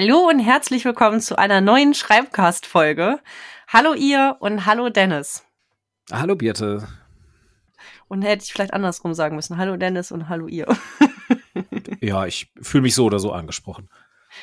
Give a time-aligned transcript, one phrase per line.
[0.00, 3.18] Hallo und herzlich willkommen zu einer neuen Schreibcast-Folge.
[3.66, 5.42] Hallo ihr und hallo Dennis.
[6.12, 6.86] Hallo Birte.
[8.06, 9.56] Und hätte ich vielleicht andersrum sagen müssen.
[9.56, 10.68] Hallo Dennis und hallo ihr.
[12.00, 13.88] ja, ich fühle mich so oder so angesprochen.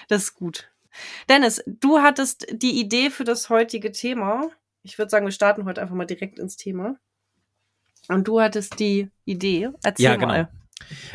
[0.10, 0.70] Das ist gut.
[1.30, 4.50] Dennis, du hattest die Idee für das heutige Thema.
[4.84, 6.98] Ich würde sagen, wir starten heute einfach mal direkt ins Thema.
[8.10, 9.70] Und du hattest die Idee.
[9.84, 10.28] Erzähl ja, genau.
[10.28, 10.50] mal.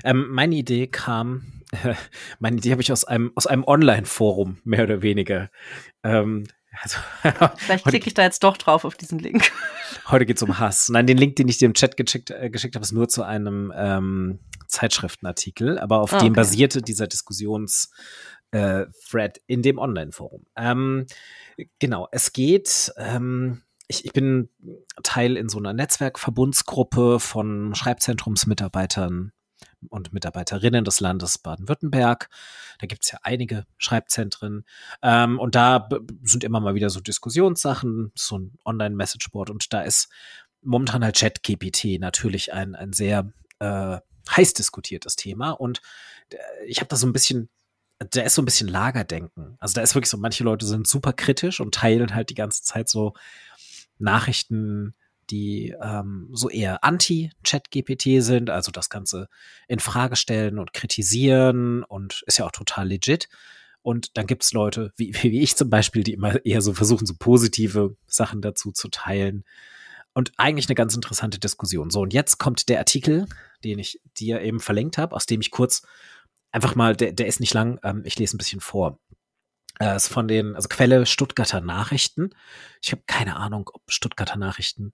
[0.02, 1.59] Ähm, meine Idee kam
[2.38, 5.50] meine Idee habe ich aus einem, aus einem Online-Forum, mehr oder weniger.
[6.02, 6.46] Ähm,
[6.82, 6.98] also,
[7.56, 9.50] Vielleicht klicke ich da jetzt doch drauf auf diesen Link.
[10.08, 10.88] Heute geht es um Hass.
[10.88, 13.22] Nein, den Link, den ich dir im Chat geschickt, äh, geschickt habe, ist nur zu
[13.22, 14.38] einem ähm,
[14.68, 17.90] Zeitschriftenartikel, aber auf ah, dem basierte dieser Diskussions-
[18.52, 20.44] äh, Thread in dem Online-Forum.
[20.56, 21.06] Ähm,
[21.78, 24.48] genau, es geht, ähm, ich, ich bin
[25.02, 29.32] Teil in so einer Netzwerkverbundsgruppe von Schreibzentrumsmitarbeitern
[29.88, 32.28] und Mitarbeiterinnen des Landes Baden-Württemberg.
[32.78, 34.64] Da gibt es ja einige Schreibzentren.
[35.02, 35.88] Ähm, und da
[36.22, 39.50] sind immer mal wieder so Diskussionssachen, so ein Online-Messageboard.
[39.50, 40.08] Und da ist
[40.62, 43.98] momentan halt ChatGPT natürlich ein, ein sehr äh,
[44.30, 45.50] heiß diskutiertes Thema.
[45.52, 45.80] Und
[46.32, 46.36] äh,
[46.66, 47.48] ich habe da so ein bisschen
[48.10, 49.56] da ist so ein bisschen Lagerdenken.
[49.60, 52.62] Also da ist wirklich so, manche Leute sind super kritisch und teilen halt die ganze
[52.62, 53.12] Zeit so
[53.98, 54.94] Nachrichten
[55.30, 59.28] die ähm, so eher anti-Chat-GPT sind, also das Ganze
[59.68, 63.28] in Frage stellen und kritisieren und ist ja auch total legit.
[63.82, 67.14] Und dann gibt's Leute, wie, wie ich zum Beispiel, die immer eher so versuchen, so
[67.18, 69.44] positive Sachen dazu zu teilen.
[70.12, 71.90] Und eigentlich eine ganz interessante Diskussion.
[71.90, 73.26] So, und jetzt kommt der Artikel,
[73.62, 75.82] den ich dir eben verlinkt habe, aus dem ich kurz
[76.50, 78.98] einfach mal, der, der ist nicht lang, ähm, ich lese ein bisschen vor.
[79.78, 82.30] Äh, ist von den, also Quelle Stuttgarter Nachrichten.
[82.82, 84.92] Ich habe keine Ahnung, ob Stuttgarter Nachrichten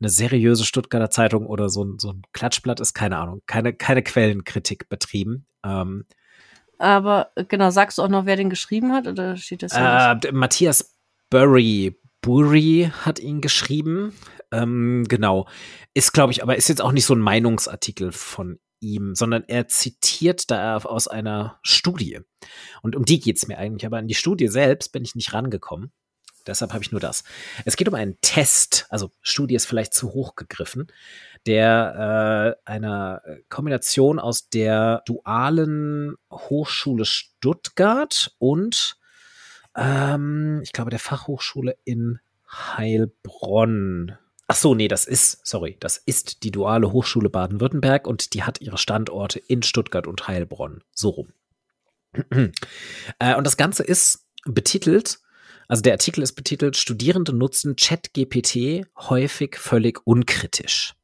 [0.00, 4.02] eine seriöse Stuttgarter Zeitung oder so ein, so ein Klatschblatt ist, keine Ahnung, keine, keine
[4.02, 5.46] Quellenkritik betrieben.
[5.64, 6.04] Ähm,
[6.78, 10.96] Aber genau, sagst du auch noch, wer den geschrieben hat oder steht das äh, Matthias
[11.30, 14.12] Burry, Burry hat ihn geschrieben.
[14.50, 15.46] Ähm, genau.
[15.94, 19.68] Ist, glaube ich, aber ist jetzt auch nicht so ein Meinungsartikel von ihm, sondern er
[19.68, 22.20] zitiert da aus einer Studie.
[22.82, 23.86] Und um die geht's mir eigentlich.
[23.86, 25.92] Aber an die Studie selbst bin ich nicht rangekommen.
[26.48, 27.24] Deshalb habe ich nur das.
[27.64, 30.88] Es geht um einen Test, also Studie ist vielleicht zu hoch gegriffen,
[31.46, 38.96] der äh, einer Kombination aus der dualen Hochschule Stuttgart und
[39.76, 42.18] ähm, ich glaube der Fachhochschule in
[42.50, 44.16] Heilbronn.
[44.50, 48.62] Ach so, nee, das ist, sorry, das ist die duale Hochschule Baden-Württemberg und die hat
[48.62, 50.82] ihre Standorte in Stuttgart und Heilbronn.
[50.90, 51.28] So rum.
[53.18, 55.20] äh, und das Ganze ist betitelt
[55.68, 60.94] also der Artikel ist betitelt, Studierende nutzen ChatGPT häufig völlig unkritisch.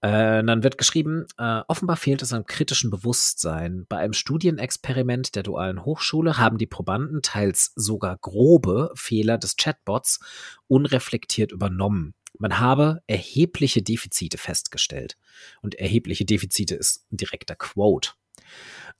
[0.00, 3.86] Äh, dann wird geschrieben, äh, offenbar fehlt es am kritischen Bewusstsein.
[3.88, 10.18] Bei einem Studienexperiment der dualen Hochschule haben die Probanden teils sogar grobe Fehler des Chatbots
[10.66, 12.14] unreflektiert übernommen.
[12.38, 15.16] Man habe erhebliche Defizite festgestellt.
[15.60, 18.10] Und erhebliche Defizite ist ein direkter Quote.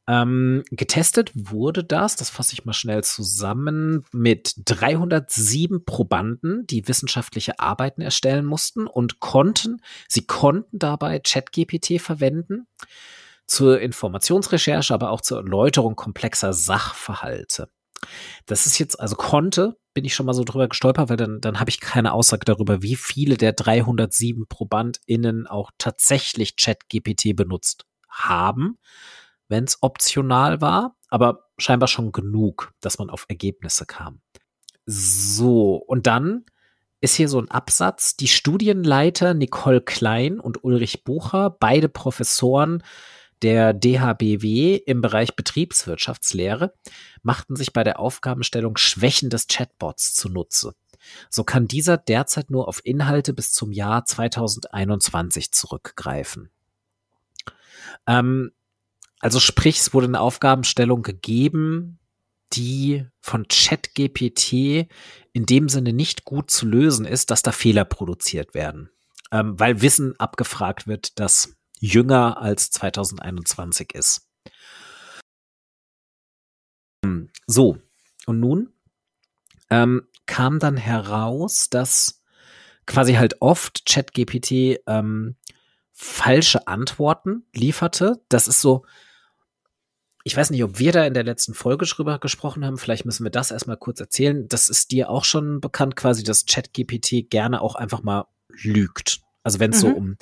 [0.08, 7.60] Ähm, getestet wurde das, das fasse ich mal schnell zusammen, mit 307 Probanden, die wissenschaftliche
[7.60, 12.66] Arbeiten erstellen mussten und konnten, sie konnten dabei ChatGPT verwenden
[13.46, 17.68] zur Informationsrecherche, aber auch zur Erläuterung komplexer Sachverhalte.
[18.46, 21.60] Das ist jetzt, also konnte, bin ich schon mal so drüber gestolpert, weil dann, dann
[21.60, 28.78] habe ich keine Aussage darüber, wie viele der 307 ProbandInnen auch tatsächlich ChatGPT benutzt haben
[29.52, 34.20] wenn es optional war, aber scheinbar schon genug, dass man auf Ergebnisse kam.
[34.86, 36.44] So, und dann
[37.00, 38.16] ist hier so ein Absatz.
[38.16, 42.82] Die Studienleiter Nicole Klein und Ulrich Bucher, beide Professoren
[43.42, 46.74] der DHBW im Bereich Betriebswirtschaftslehre,
[47.22, 50.74] machten sich bei der Aufgabenstellung Schwächen des Chatbots zunutze.
[51.28, 56.50] So kann dieser derzeit nur auf Inhalte bis zum Jahr 2021 zurückgreifen.
[58.06, 58.52] Ähm,
[59.22, 62.00] also sprich, es wurde eine Aufgabenstellung gegeben,
[62.52, 64.88] die von ChatGPT
[65.32, 68.90] in dem Sinne nicht gut zu lösen ist, dass da Fehler produziert werden.
[69.30, 74.28] Ähm, weil Wissen abgefragt wird, das jünger als 2021 ist.
[77.46, 77.78] So,
[78.26, 78.72] und nun
[79.70, 82.22] ähm, kam dann heraus, dass
[82.86, 85.36] quasi halt oft ChatGPT ähm,
[85.92, 88.22] falsche Antworten lieferte.
[88.28, 88.84] Das ist so,
[90.24, 92.78] ich weiß nicht, ob wir da in der letzten Folge drüber gesprochen haben.
[92.78, 94.46] Vielleicht müssen wir das erstmal kurz erzählen.
[94.48, 98.26] Das ist dir auch schon bekannt, quasi, dass ChatGPT gerne auch einfach mal
[98.62, 99.20] lügt.
[99.42, 99.88] Also wenn es mhm.
[99.88, 100.16] so um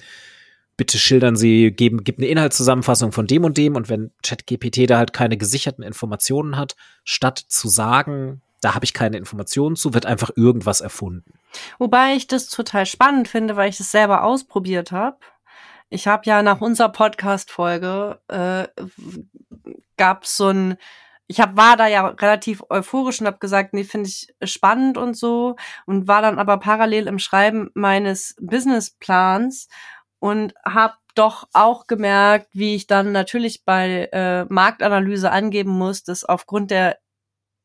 [0.80, 4.96] bitte schildern Sie, geben, gibt eine Inhaltszusammenfassung von dem und dem und wenn ChatGPT da
[4.96, 6.74] halt keine gesicherten Informationen hat,
[7.04, 11.34] statt zu sagen, da habe ich keine Informationen zu, wird einfach irgendwas erfunden.
[11.78, 15.18] Wobei ich das total spannend finde, weil ich es selber ausprobiert habe.
[15.90, 18.68] Ich habe ja nach unserer Podcast-Folge äh,
[19.96, 20.76] gab so ein
[21.26, 25.16] ich hab, war da ja relativ euphorisch und habe gesagt, nee, finde ich spannend und
[25.16, 25.54] so
[25.86, 29.68] und war dann aber parallel im Schreiben meines Businessplans
[30.18, 36.24] und habe doch auch gemerkt, wie ich dann natürlich bei äh, Marktanalyse angeben muss, dass
[36.24, 36.98] aufgrund der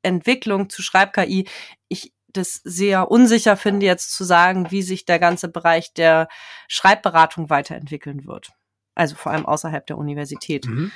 [0.03, 1.48] Entwicklung zu Schreib-KI
[1.88, 6.27] ich das sehr unsicher finde, jetzt zu sagen, wie sich der ganze Bereich der
[6.68, 8.51] Schreibberatung weiterentwickeln wird.
[8.94, 10.68] Also vor allem außerhalb der Universität.
[10.68, 10.91] Mhm.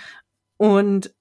[0.60, 1.16] Und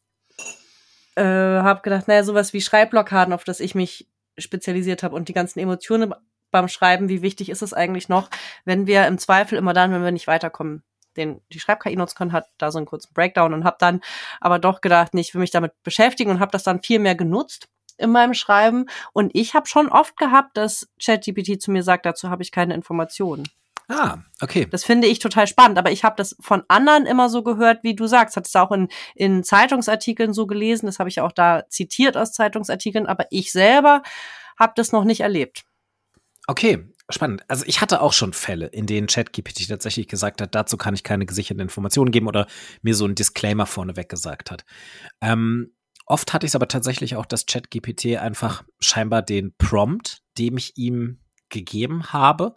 [1.14, 5.32] äh, habe gedacht, naja, sowas wie Schreibblockaden, auf das ich mich spezialisiert habe und die
[5.32, 6.12] ganzen Emotionen
[6.50, 8.30] beim Schreiben, wie wichtig ist es eigentlich noch,
[8.64, 10.82] wenn wir im Zweifel immer dann, wenn wir nicht weiterkommen,
[11.16, 14.00] den die Schreib-KI nutzen können, hat da so einen kurzen Breakdown und habe dann
[14.40, 17.14] aber doch gedacht, nee, ich will mich damit beschäftigen und habe das dann viel mehr
[17.14, 18.86] genutzt in meinem Schreiben.
[19.12, 22.74] Und ich habe schon oft gehabt, dass ChatGPT zu mir sagt, dazu habe ich keine
[22.74, 23.48] Informationen.
[23.88, 24.66] Ah, okay.
[24.70, 27.94] Das finde ich total spannend, aber ich habe das von anderen immer so gehört, wie
[27.94, 28.36] du sagst.
[28.36, 32.32] Hat es auch in, in Zeitungsartikeln so gelesen, das habe ich auch da zitiert aus
[32.32, 34.02] Zeitungsartikeln, aber ich selber
[34.58, 35.64] habe das noch nicht erlebt.
[36.46, 37.42] Okay, spannend.
[37.48, 41.02] Also ich hatte auch schon Fälle, in denen ChatGPT tatsächlich gesagt hat, dazu kann ich
[41.02, 42.46] keine gesicherten Informationen geben oder
[42.82, 44.64] mir so ein Disclaimer vorneweg gesagt hat.
[45.22, 45.72] Ähm,
[46.10, 50.78] Oft hatte ich es aber tatsächlich auch, dass ChatGPT einfach scheinbar den Prompt, dem ich
[50.78, 51.20] ihm
[51.50, 52.54] gegeben habe,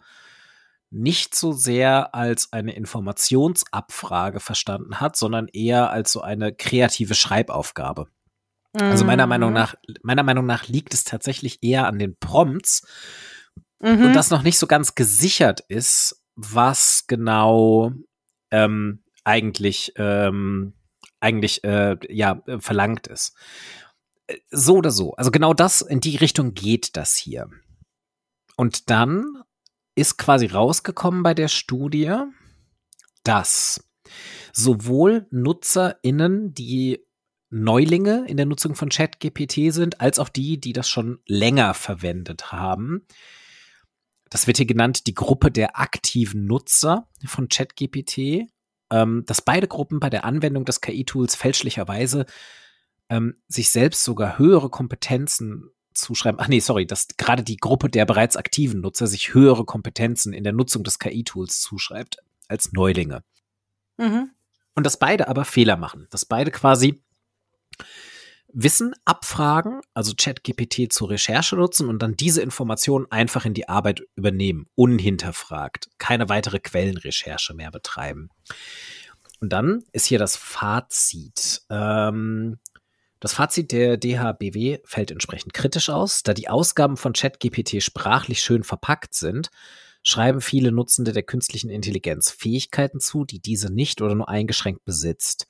[0.92, 8.08] nicht so sehr als eine Informationsabfrage verstanden hat, sondern eher als so eine kreative Schreibaufgabe.
[8.74, 8.82] Mhm.
[8.82, 9.54] Also meiner Meinung mhm.
[9.54, 12.86] nach, meiner Meinung nach liegt es tatsächlich eher an den Prompts
[13.80, 14.06] mhm.
[14.06, 17.92] und das noch nicht so ganz gesichert ist, was genau
[18.50, 20.74] ähm, eigentlich ähm,
[21.20, 23.34] eigentlich äh, ja äh, verlangt ist.
[24.26, 25.14] Äh, so oder so.
[25.14, 27.48] Also genau das, in die Richtung geht das hier.
[28.56, 29.42] Und dann
[29.94, 32.14] ist quasi rausgekommen bei der Studie,
[33.24, 33.84] dass
[34.52, 37.04] sowohl NutzerInnen, die
[37.50, 42.50] Neulinge in der Nutzung von ChatGPT sind, als auch die, die das schon länger verwendet
[42.52, 43.06] haben.
[44.30, 48.48] Das wird hier genannt die Gruppe der aktiven Nutzer von ChatGPT
[48.92, 52.26] ähm, dass beide Gruppen bei der Anwendung des KI-Tools fälschlicherweise
[53.08, 56.40] ähm, sich selbst sogar höhere Kompetenzen zuschreiben.
[56.40, 60.44] Ach nee, sorry, dass gerade die Gruppe der bereits aktiven Nutzer sich höhere Kompetenzen in
[60.44, 62.18] der Nutzung des KI-Tools zuschreibt
[62.48, 63.22] als Neulinge.
[63.98, 64.30] Mhm.
[64.74, 67.02] Und dass beide aber Fehler machen, dass beide quasi
[68.54, 74.02] Wissen abfragen, also ChatGPT zur Recherche nutzen und dann diese Informationen einfach in die Arbeit
[74.14, 78.28] übernehmen, unhinterfragt, keine weitere Quellenrecherche mehr betreiben.
[79.40, 81.62] Und dann ist hier das Fazit.
[81.70, 82.58] Ähm,
[83.22, 88.64] das Fazit der DHBW fällt entsprechend kritisch aus, da die Ausgaben von ChatGPT sprachlich schön
[88.64, 89.50] verpackt sind,
[90.02, 95.46] schreiben viele Nutzende der künstlichen Intelligenz Fähigkeiten zu, die diese nicht oder nur eingeschränkt besitzt.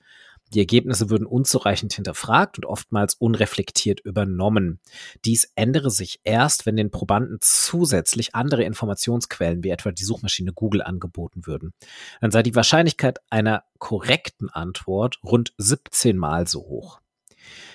[0.53, 4.79] Die Ergebnisse würden unzureichend hinterfragt und oftmals unreflektiert übernommen.
[5.25, 10.83] Dies ändere sich erst, wenn den Probanden zusätzlich andere Informationsquellen wie etwa die Suchmaschine Google
[10.83, 11.73] angeboten würden.
[12.21, 17.02] Dann sei die Wahrscheinlichkeit einer korrekten Antwort rund 17 Mal so hoch.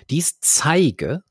[0.10, 1.24] Dies zeige,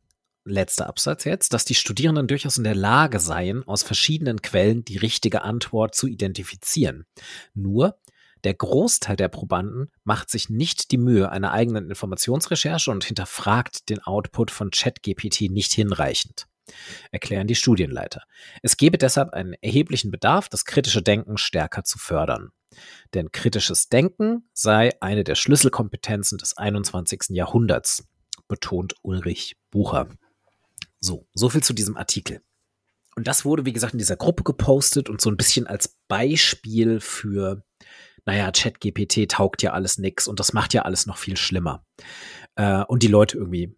[0.45, 4.97] letzter Absatz jetzt, dass die Studierenden durchaus in der Lage seien, aus verschiedenen Quellen die
[4.97, 7.05] richtige Antwort zu identifizieren.
[7.55, 7.99] Nur
[8.45, 14.03] der Großteil der Probanden macht sich nicht die Mühe einer eigenen Informationsrecherche und hinterfragt den
[14.03, 16.47] Output von ChatGPT nicht hinreichend,
[17.11, 18.23] erklären die Studienleiter.
[18.63, 22.51] Es gebe deshalb einen erheblichen Bedarf, das kritische Denken stärker zu fördern.
[23.15, 27.31] Denn kritisches Denken sei eine der Schlüsselkompetenzen des 21.
[27.31, 28.07] Jahrhunderts,
[28.49, 30.09] betont Ulrich Bucher.
[31.01, 32.41] So, so viel zu diesem Artikel.
[33.17, 37.01] Und das wurde, wie gesagt, in dieser Gruppe gepostet und so ein bisschen als Beispiel
[37.01, 37.63] für
[38.27, 41.87] naja, ChatGPT taugt ja alles nix und das macht ja alles noch viel schlimmer.
[42.57, 43.75] Äh, und die Leute irgendwie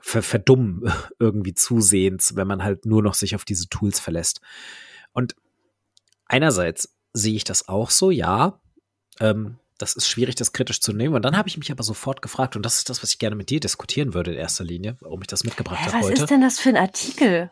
[0.00, 4.40] ver verdummen irgendwie zusehends, wenn man halt nur noch sich auf diese Tools verlässt.
[5.12, 5.34] Und
[6.24, 8.60] einerseits sehe ich das auch so, ja.
[9.18, 11.14] Ähm, das ist schwierig, das kritisch zu nehmen.
[11.14, 13.36] Und dann habe ich mich aber sofort gefragt, und das ist das, was ich gerne
[13.36, 16.12] mit dir diskutieren würde in erster Linie, warum ich das mitgebracht habe heute.
[16.12, 17.50] Was ist denn das für ein Artikel?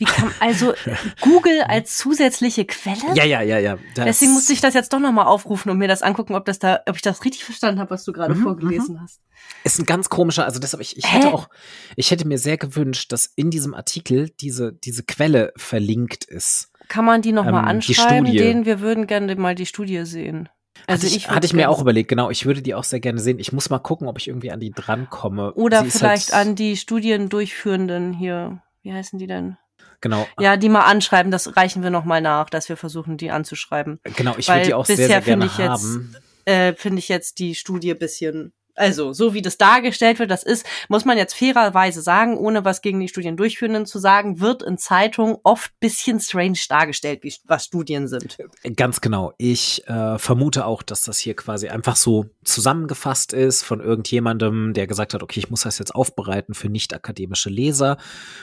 [0.00, 0.72] Wie kann also
[1.20, 3.14] Google als zusätzliche Quelle?
[3.14, 3.76] Ja, ja, ja, ja.
[3.96, 6.80] Deswegen musste ich das jetzt doch nochmal aufrufen und mir das angucken, ob das da,
[6.88, 9.02] ob ich das richtig verstanden habe, was du gerade mhm, vorgelesen mhm.
[9.02, 9.20] hast.
[9.62, 11.50] Ist ein ganz komischer, also deshalb, ich, ich hätte auch,
[11.96, 16.70] ich hätte mir sehr gewünscht, dass in diesem Artikel diese, diese Quelle verlinkt ist.
[16.88, 20.48] Kann man die nochmal ähm, anschreiben, die denen wir würden gerne mal die Studie sehen.
[20.86, 23.20] Also hatte ich, hatte ich mir auch überlegt, genau, ich würde die auch sehr gerne
[23.20, 23.38] sehen.
[23.38, 25.52] Ich muss mal gucken, ob ich irgendwie an die drankomme.
[25.54, 28.62] Oder vielleicht halt an die Studiendurchführenden hier.
[28.82, 29.56] Wie heißen die denn?
[30.00, 30.26] Genau.
[30.38, 34.00] Ja, die mal anschreiben, das reichen wir nochmal nach, dass wir versuchen, die anzuschreiben.
[34.16, 36.16] Genau, ich würde die auch sehr, sehr gerne haben.
[36.46, 40.66] Äh, finde ich jetzt die Studie bisschen also, so wie das dargestellt wird, das ist,
[40.88, 45.36] muss man jetzt fairerweise sagen, ohne was gegen die Studiendurchführenden zu sagen, wird in Zeitungen
[45.42, 48.38] oft bisschen strange dargestellt, wie, was Studien sind.
[48.76, 49.32] Ganz genau.
[49.38, 54.86] Ich äh, vermute auch, dass das hier quasi einfach so zusammengefasst ist von irgendjemandem, der
[54.86, 57.96] gesagt hat, okay, ich muss das jetzt aufbereiten für nicht akademische Leser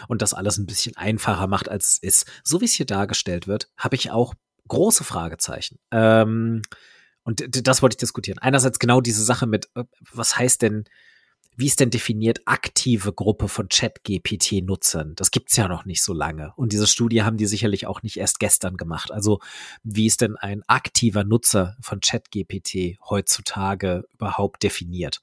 [0.08, 2.26] und das alles ein bisschen einfacher macht, als es ist.
[2.44, 4.34] So wie es hier dargestellt wird, habe ich auch
[4.68, 5.80] große Fragezeichen.
[5.92, 6.62] Ähm,
[7.28, 8.40] und das wollte ich diskutieren.
[8.40, 10.86] Einerseits genau diese Sache mit, äh, was heißt denn,
[11.58, 15.14] wie ist denn definiert aktive Gruppe von Chat-GPT-Nutzern?
[15.14, 16.54] Das gibt's ja noch nicht so lange.
[16.56, 19.12] Und diese Studie haben die sicherlich auch nicht erst gestern gemacht.
[19.12, 19.42] Also
[19.84, 25.22] wie ist denn ein aktiver Nutzer von Chat-GPT heutzutage überhaupt definiert?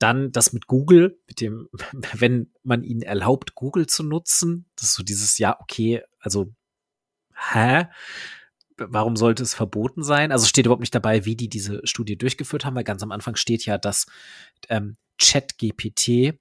[0.00, 1.68] Dann das mit Google, mit dem,
[2.12, 6.52] wenn man ihnen erlaubt, Google zu nutzen, das ist so dieses, ja, okay, also,
[7.52, 7.86] hä?
[8.88, 10.32] Warum sollte es verboten sein?
[10.32, 13.36] Also steht überhaupt nicht dabei, wie die diese Studie durchgeführt haben, weil ganz am Anfang
[13.36, 14.06] steht ja, dass
[14.68, 16.38] ähm, ChatGPT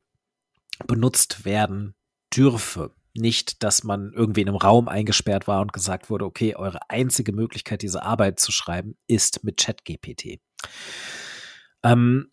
[0.87, 1.95] benutzt werden
[2.35, 2.93] dürfe.
[3.13, 7.33] Nicht, dass man irgendwie in einem Raum eingesperrt war und gesagt wurde, okay, eure einzige
[7.33, 10.39] Möglichkeit, diese Arbeit zu schreiben, ist mit ChatGPT.
[11.83, 12.31] Ähm,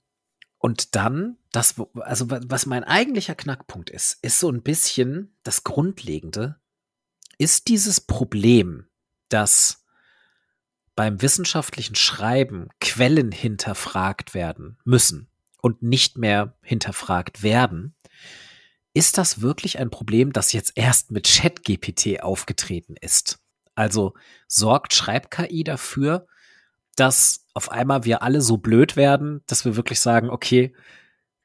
[0.58, 6.60] und dann, das, also was mein eigentlicher Knackpunkt ist, ist so ein bisschen das Grundlegende,
[7.38, 8.86] ist dieses Problem,
[9.28, 9.85] dass
[10.96, 15.28] beim wissenschaftlichen Schreiben Quellen hinterfragt werden müssen
[15.62, 17.94] und nicht mehr hinterfragt werden,
[18.94, 23.38] ist das wirklich ein Problem, das jetzt erst mit ChatGPT aufgetreten ist?
[23.74, 24.14] Also
[24.48, 26.26] sorgt Schreib-KI dafür,
[26.96, 30.74] dass auf einmal wir alle so blöd werden, dass wir wirklich sagen, okay,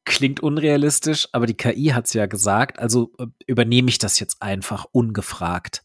[0.05, 4.41] klingt unrealistisch, aber die KI hat es ja gesagt, also äh, übernehme ich das jetzt
[4.41, 5.83] einfach ungefragt.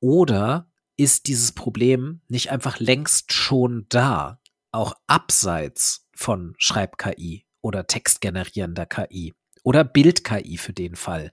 [0.00, 0.66] Oder
[1.02, 4.40] ist dieses Problem nicht einfach längst schon da,
[4.70, 11.32] auch abseits von Schreib-KI oder textgenerierender KI oder Bild-KI für den Fall.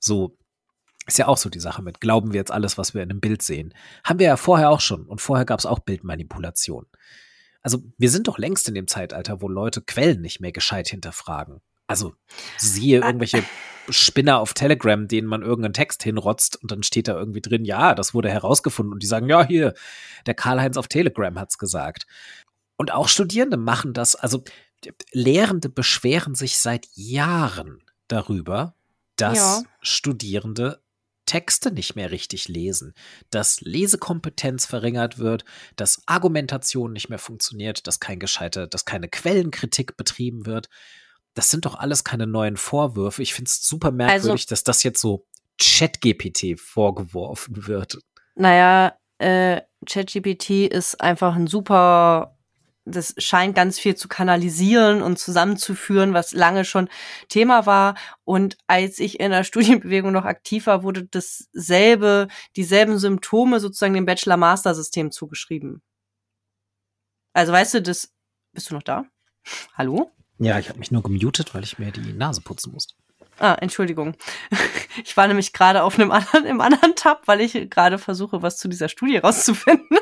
[0.00, 0.36] So
[1.06, 3.20] ist ja auch so die Sache mit, glauben wir jetzt alles, was wir in einem
[3.20, 3.74] Bild sehen.
[4.04, 6.86] Haben wir ja vorher auch schon und vorher gab es auch Bildmanipulation.
[7.62, 11.60] Also wir sind doch längst in dem Zeitalter, wo Leute Quellen nicht mehr gescheit hinterfragen.
[11.92, 12.14] Also
[12.56, 13.44] siehe irgendwelche
[13.88, 17.94] Spinner auf Telegram, denen man irgendeinen Text hinrotzt und dann steht da irgendwie drin, ja,
[17.94, 19.74] das wurde herausgefunden und die sagen, ja, hier,
[20.26, 22.06] der Karl-Heinz auf Telegram hat's gesagt.
[22.76, 24.42] Und auch Studierende machen das, also
[25.12, 28.74] Lehrende beschweren sich seit Jahren darüber,
[29.16, 29.62] dass ja.
[29.80, 30.80] Studierende
[31.26, 32.94] Texte nicht mehr richtig lesen,
[33.30, 35.44] dass Lesekompetenz verringert wird,
[35.76, 40.68] dass Argumentation nicht mehr funktioniert, dass kein gescheiter, dass keine Quellenkritik betrieben wird
[41.34, 43.22] das sind doch alles keine neuen Vorwürfe.
[43.22, 45.26] Ich finde es super merkwürdig, also, dass das jetzt so
[45.58, 47.98] ChatGPT vorgeworfen wird.
[48.34, 52.36] Naja, äh, ChatGPT ist einfach ein super,
[52.84, 56.88] das scheint ganz viel zu kanalisieren und zusammenzuführen, was lange schon
[57.28, 57.96] Thema war.
[58.24, 64.06] Und als ich in der Studienbewegung noch aktiv war, wurde dasselbe, dieselben Symptome sozusagen dem
[64.06, 65.82] Bachelor-Master-System zugeschrieben.
[67.34, 68.12] Also weißt du, das,
[68.52, 69.04] bist du noch da?
[69.74, 70.10] Hallo?
[70.42, 72.94] Ja, ich habe mich nur gemutet, weil ich mir die Nase putzen musste.
[73.38, 74.16] Ah, Entschuldigung.
[75.04, 78.58] Ich war nämlich gerade auf einem anderen, im anderen Tab, weil ich gerade versuche, was
[78.58, 79.96] zu dieser Studie rauszufinden.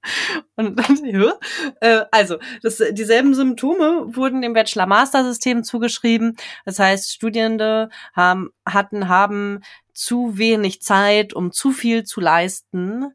[0.56, 1.34] Und dann, ja.
[1.80, 6.36] Äh, also, das, dieselben Symptome wurden dem Bachelor-Master-System zugeschrieben.
[6.64, 9.60] Das heißt, Studierende haben, hatten, haben
[9.92, 13.12] zu wenig Zeit, um zu viel zu leisten.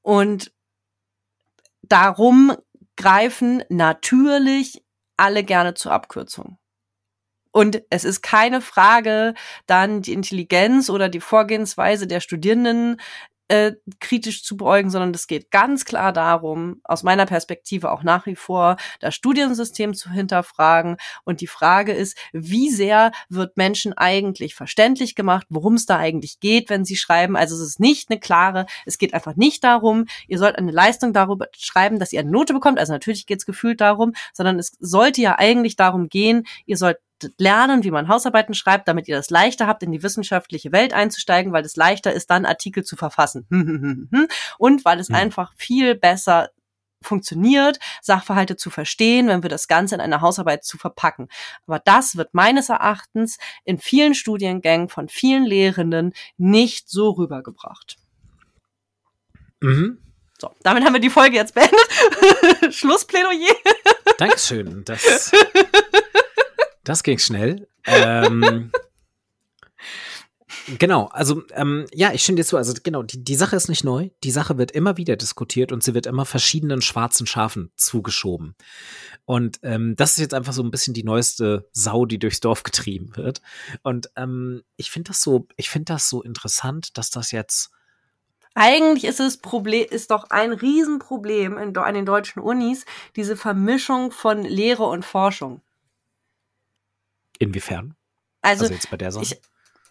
[0.00, 0.50] Und
[1.82, 2.56] darum
[2.96, 4.81] greifen natürlich
[5.16, 6.58] alle gerne zur Abkürzung.
[7.52, 9.34] Und es ist keine Frage,
[9.66, 12.98] dann die Intelligenz oder die Vorgehensweise der Studierenden
[13.52, 18.24] äh, kritisch zu beäugen, sondern es geht ganz klar darum, aus meiner Perspektive auch nach
[18.24, 20.96] wie vor, das Studiensystem zu hinterfragen.
[21.24, 26.40] Und die Frage ist, wie sehr wird Menschen eigentlich verständlich gemacht, worum es da eigentlich
[26.40, 27.36] geht, wenn sie schreiben.
[27.36, 31.12] Also es ist nicht eine klare, es geht einfach nicht darum, ihr sollt eine Leistung
[31.12, 32.78] darüber schreiben, dass ihr eine Note bekommt.
[32.78, 36.96] Also natürlich geht es gefühlt darum, sondern es sollte ja eigentlich darum gehen, ihr sollt
[37.38, 41.52] lernen, wie man Hausarbeiten schreibt, damit ihr das leichter habt, in die wissenschaftliche Welt einzusteigen,
[41.52, 43.46] weil es leichter ist, dann Artikel zu verfassen.
[44.58, 45.16] Und weil es ja.
[45.16, 46.50] einfach viel besser
[47.02, 51.28] funktioniert, Sachverhalte zu verstehen, wenn wir das Ganze in eine Hausarbeit zu verpacken.
[51.66, 57.96] Aber das wird meines Erachtens in vielen Studiengängen von vielen Lehrenden nicht so rübergebracht.
[59.60, 59.98] Mhm.
[60.40, 62.74] So, damit haben wir die Folge jetzt beendet.
[62.74, 63.54] Schlussplädoyer.
[64.18, 64.84] Dankeschön.
[64.84, 65.30] Das,
[66.84, 67.68] das ging schnell.
[67.84, 68.70] Ähm,
[70.78, 72.56] Genau, also ähm, ja, ich stimme dir zu.
[72.56, 74.10] Also genau, die, die Sache ist nicht neu.
[74.22, 78.54] Die Sache wird immer wieder diskutiert und sie wird immer verschiedenen schwarzen Schafen zugeschoben.
[79.24, 82.62] Und ähm, das ist jetzt einfach so ein bisschen die neueste Sau, die durchs Dorf
[82.62, 83.40] getrieben wird.
[83.82, 87.70] Und ähm, ich finde das so, ich finde das so interessant, dass das jetzt
[88.54, 92.84] eigentlich ist es Problem, ist doch ein Riesenproblem in, an den deutschen Unis,
[93.16, 95.62] diese Vermischung von Lehre und Forschung.
[97.42, 97.96] Inwiefern?
[98.40, 99.24] Also, also jetzt bei der Sache?
[99.24, 99.40] Ich,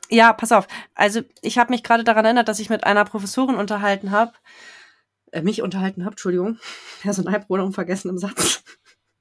[0.10, 0.68] ja, pass auf.
[0.96, 4.32] Also ich habe mich gerade daran erinnert, dass ich mit einer Professorin unterhalten habe,
[5.32, 6.60] äh, mich unterhalten habe, Entschuldigung,
[7.02, 8.64] Personalpronomen vergessen im Satz.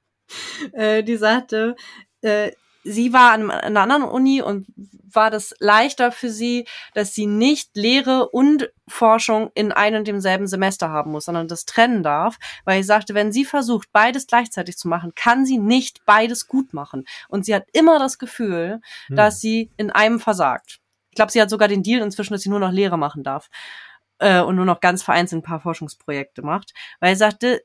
[0.72, 1.74] äh, die sagte,
[2.22, 2.52] äh,
[2.84, 4.66] sie war an, einer anderen Uni und
[5.14, 10.46] war das leichter für sie, dass sie nicht Lehre und Forschung in einem und demselben
[10.46, 14.76] Semester haben muss, sondern das trennen darf, weil sie sagte, wenn sie versucht, beides gleichzeitig
[14.76, 17.04] zu machen, kann sie nicht beides gut machen.
[17.28, 19.16] Und sie hat immer das Gefühl, hm.
[19.16, 20.80] dass sie in einem versagt.
[21.10, 23.50] Ich glaube, sie hat sogar den Deal inzwischen, dass sie nur noch Lehre machen darf
[24.18, 27.62] äh, und nur noch ganz vereinzelt ein paar Forschungsprojekte macht, weil sie sagte,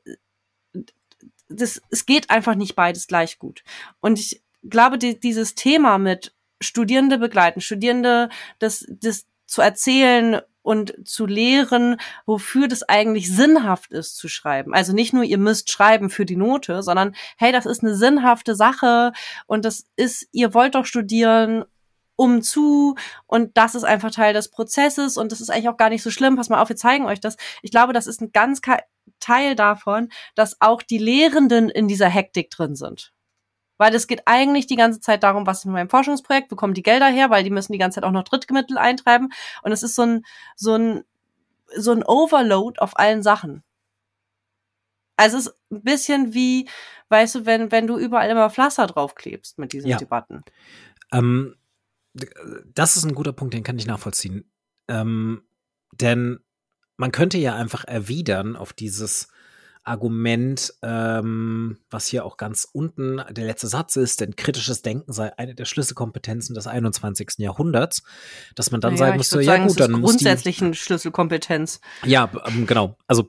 [1.48, 3.62] das, es geht einfach nicht beides gleich gut.
[4.00, 10.94] Und ich glaube, die, dieses Thema mit Studierende begleiten, Studierende das, das zu erzählen und
[11.04, 14.74] zu lehren, wofür das eigentlich sinnhaft ist zu schreiben.
[14.74, 18.56] Also nicht nur ihr müsst schreiben für die Note, sondern hey, das ist eine sinnhafte
[18.56, 19.12] Sache
[19.46, 21.64] und das ist, ihr wollt doch studieren
[22.16, 22.96] um zu
[23.26, 26.10] und das ist einfach Teil des Prozesses und das ist eigentlich auch gar nicht so
[26.10, 26.36] schlimm.
[26.36, 27.36] Pass mal auf, wir zeigen euch das.
[27.62, 28.60] Ich glaube, das ist ein ganz
[29.20, 33.12] Teil davon, dass auch die Lehrenden in dieser Hektik drin sind.
[33.78, 36.74] Weil es geht eigentlich die ganze Zeit darum, was ist mit meinem Forschungsprojekt, wo kommen
[36.74, 39.30] die Gelder her, weil die müssen die ganze Zeit auch noch Drittmittel eintreiben.
[39.62, 41.04] Und es ist so ein, so ein,
[41.76, 43.62] so ein Overload auf allen Sachen.
[45.16, 46.68] Also es ist ein bisschen wie,
[47.08, 49.96] weißt du, wenn, wenn du überall immer Pflaster draufklebst mit diesen ja.
[49.96, 50.42] Debatten.
[51.12, 51.56] Ähm,
[52.72, 54.50] das ist ein guter Punkt, den kann ich nachvollziehen.
[54.88, 55.42] Ähm,
[55.92, 56.40] denn
[56.96, 59.28] man könnte ja einfach erwidern auf dieses
[59.86, 65.36] Argument, ähm, was hier auch ganz unten der letzte Satz ist, denn kritisches Denken sei
[65.38, 67.34] eine der Schlüsselkompetenzen des 21.
[67.38, 68.02] Jahrhunderts,
[68.54, 71.80] dass man dann ja, sagen müsste, ja gut, dann muss grundsätzlichen Schlüsselkompetenz.
[72.04, 72.98] Ja, ähm, genau.
[73.06, 73.28] Also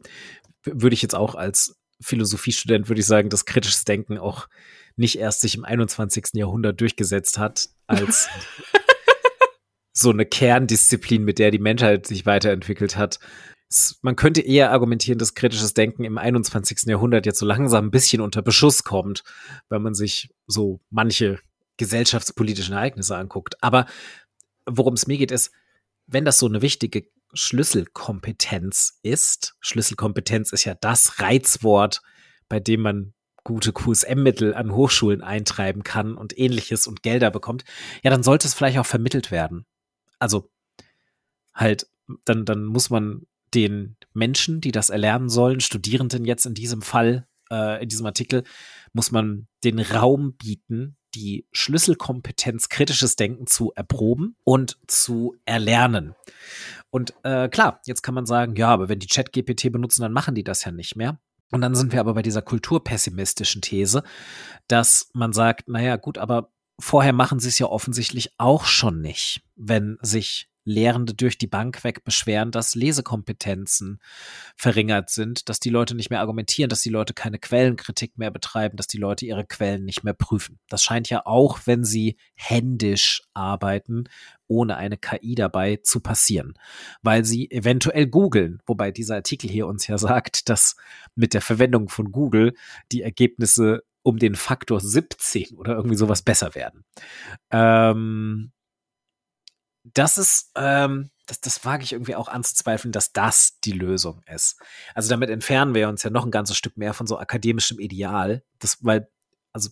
[0.63, 4.47] würde ich jetzt auch als Philosophiestudent würde ich sagen, dass kritisches Denken auch
[4.95, 6.29] nicht erst sich im 21.
[6.33, 8.29] Jahrhundert durchgesetzt hat als
[9.93, 13.19] so eine Kerndisziplin, mit der die Menschheit sich weiterentwickelt hat.
[14.01, 16.83] Man könnte eher argumentieren, dass kritisches Denken im 21.
[16.85, 19.23] Jahrhundert jetzt so langsam ein bisschen unter Beschuss kommt,
[19.69, 21.39] wenn man sich so manche
[21.75, 23.61] gesellschaftspolitischen Ereignisse anguckt.
[23.61, 23.85] Aber
[24.65, 25.51] worum es mir geht, ist,
[26.05, 32.01] wenn das so eine wichtige Schlüsselkompetenz ist, Schlüsselkompetenz ist ja das Reizwort,
[32.47, 37.63] bei dem man gute QSM-Mittel an Hochschulen eintreiben kann und ähnliches und Gelder bekommt,
[38.03, 39.65] ja, dann sollte es vielleicht auch vermittelt werden.
[40.19, 40.49] Also
[41.53, 41.87] halt,
[42.25, 43.25] dann, dann muss man
[43.57, 48.43] den Menschen, die das erlernen sollen, Studierenden jetzt in diesem Fall, äh, in diesem Artikel,
[48.93, 56.13] muss man den Raum bieten, die Schlüsselkompetenz kritisches Denken zu erproben und zu erlernen.
[56.91, 60.35] Und äh, klar, jetzt kann man sagen, ja, aber wenn die Chat-GPT benutzen, dann machen
[60.35, 61.19] die das ja nicht mehr.
[61.51, 64.03] Und dann sind wir aber bei dieser kulturpessimistischen These,
[64.67, 69.41] dass man sagt, naja, gut, aber vorher machen sie es ja offensichtlich auch schon nicht,
[69.55, 73.99] wenn sich Lehrende durch die Bank weg beschweren, dass Lesekompetenzen
[74.55, 78.75] verringert sind, dass die Leute nicht mehr argumentieren, dass die Leute keine Quellenkritik mehr betreiben,
[78.75, 80.59] dass die Leute ihre Quellen nicht mehr prüfen.
[80.67, 84.09] Das scheint ja auch, wenn sie händisch arbeiten,
[84.47, 86.53] ohne eine KI dabei zu passieren,
[87.01, 90.75] weil sie eventuell googeln, wobei dieser Artikel hier uns ja sagt, dass
[91.15, 92.53] mit der Verwendung von Google
[92.91, 96.85] die Ergebnisse um den Faktor 17 oder irgendwie sowas besser werden.
[97.51, 98.51] Ähm,
[99.93, 104.59] das ist, ähm, das, das wage ich irgendwie auch anzuzweifeln, dass das die Lösung ist.
[104.93, 108.43] Also damit entfernen wir uns ja noch ein ganzes Stück mehr von so akademischem Ideal.
[108.59, 109.09] Das, weil,
[109.53, 109.69] also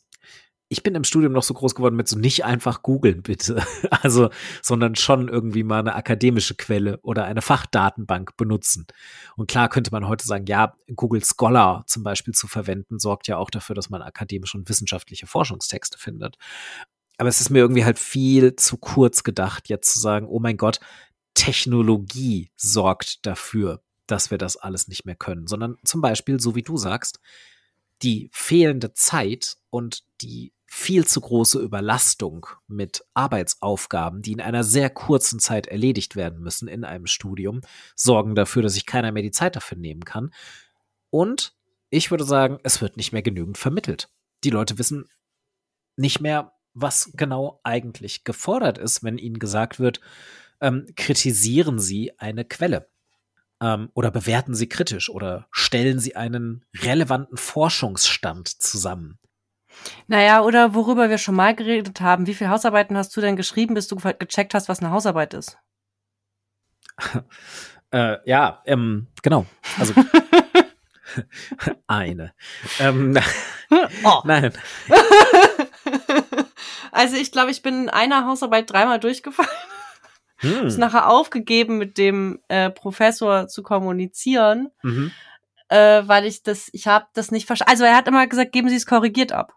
[0.68, 3.64] ich bin im Studium noch so groß geworden mit so nicht einfach googeln, bitte.
[4.06, 4.30] Also,
[4.62, 8.86] sondern schon irgendwie mal eine akademische Quelle oder eine Fachdatenbank benutzen.
[9.36, 13.38] Und klar könnte man heute sagen, ja, Google Scholar zum Beispiel zu verwenden, sorgt ja
[13.38, 16.38] auch dafür, dass man akademische und wissenschaftliche Forschungstexte findet.
[17.18, 20.58] Aber es ist mir irgendwie halt viel zu kurz gedacht, jetzt zu sagen, oh mein
[20.58, 20.80] Gott,
[21.34, 26.64] Technologie sorgt dafür, dass wir das alles nicht mehr können, sondern zum Beispiel, so wie
[26.64, 27.20] du sagst,
[28.02, 34.90] die fehlende Zeit und die viel zu große Überlastung mit Arbeitsaufgaben, die in einer sehr
[34.90, 37.62] kurzen Zeit erledigt werden müssen in einem Studium,
[37.96, 40.34] sorgen dafür, dass sich keiner mehr die Zeit dafür nehmen kann.
[41.12, 41.56] Und
[41.90, 44.10] ich würde sagen, es wird nicht mehr genügend vermittelt.
[44.44, 45.06] Die Leute wissen
[45.96, 50.00] nicht mehr, was genau eigentlich gefordert ist, wenn ihnen gesagt wird,
[50.62, 52.88] ähm, kritisieren Sie eine Quelle
[53.62, 59.18] ähm, oder bewerten Sie kritisch oder stellen Sie einen relevanten Forschungsstand zusammen.
[60.08, 62.28] Naja, oder worüber wir schon mal geredet haben.
[62.28, 65.58] Wie viele Hausarbeiten hast du denn geschrieben, bis du gecheckt hast, was eine Hausarbeit ist?
[67.92, 69.46] äh, ja, ähm, genau.
[69.78, 69.94] Also
[71.88, 72.34] eine.
[72.80, 73.18] Ähm,
[74.04, 74.22] oh.
[74.24, 74.54] Nein.
[76.96, 79.50] Also ich glaube, ich bin in einer Hausarbeit dreimal durchgefallen.
[80.38, 80.68] Hm.
[80.68, 85.12] Ist nachher aufgegeben, mit dem äh, Professor zu kommunizieren, mhm.
[85.70, 87.72] äh, weil ich das, ich habe das nicht verstanden.
[87.72, 89.56] Also er hat immer gesagt, geben Sie es korrigiert ab.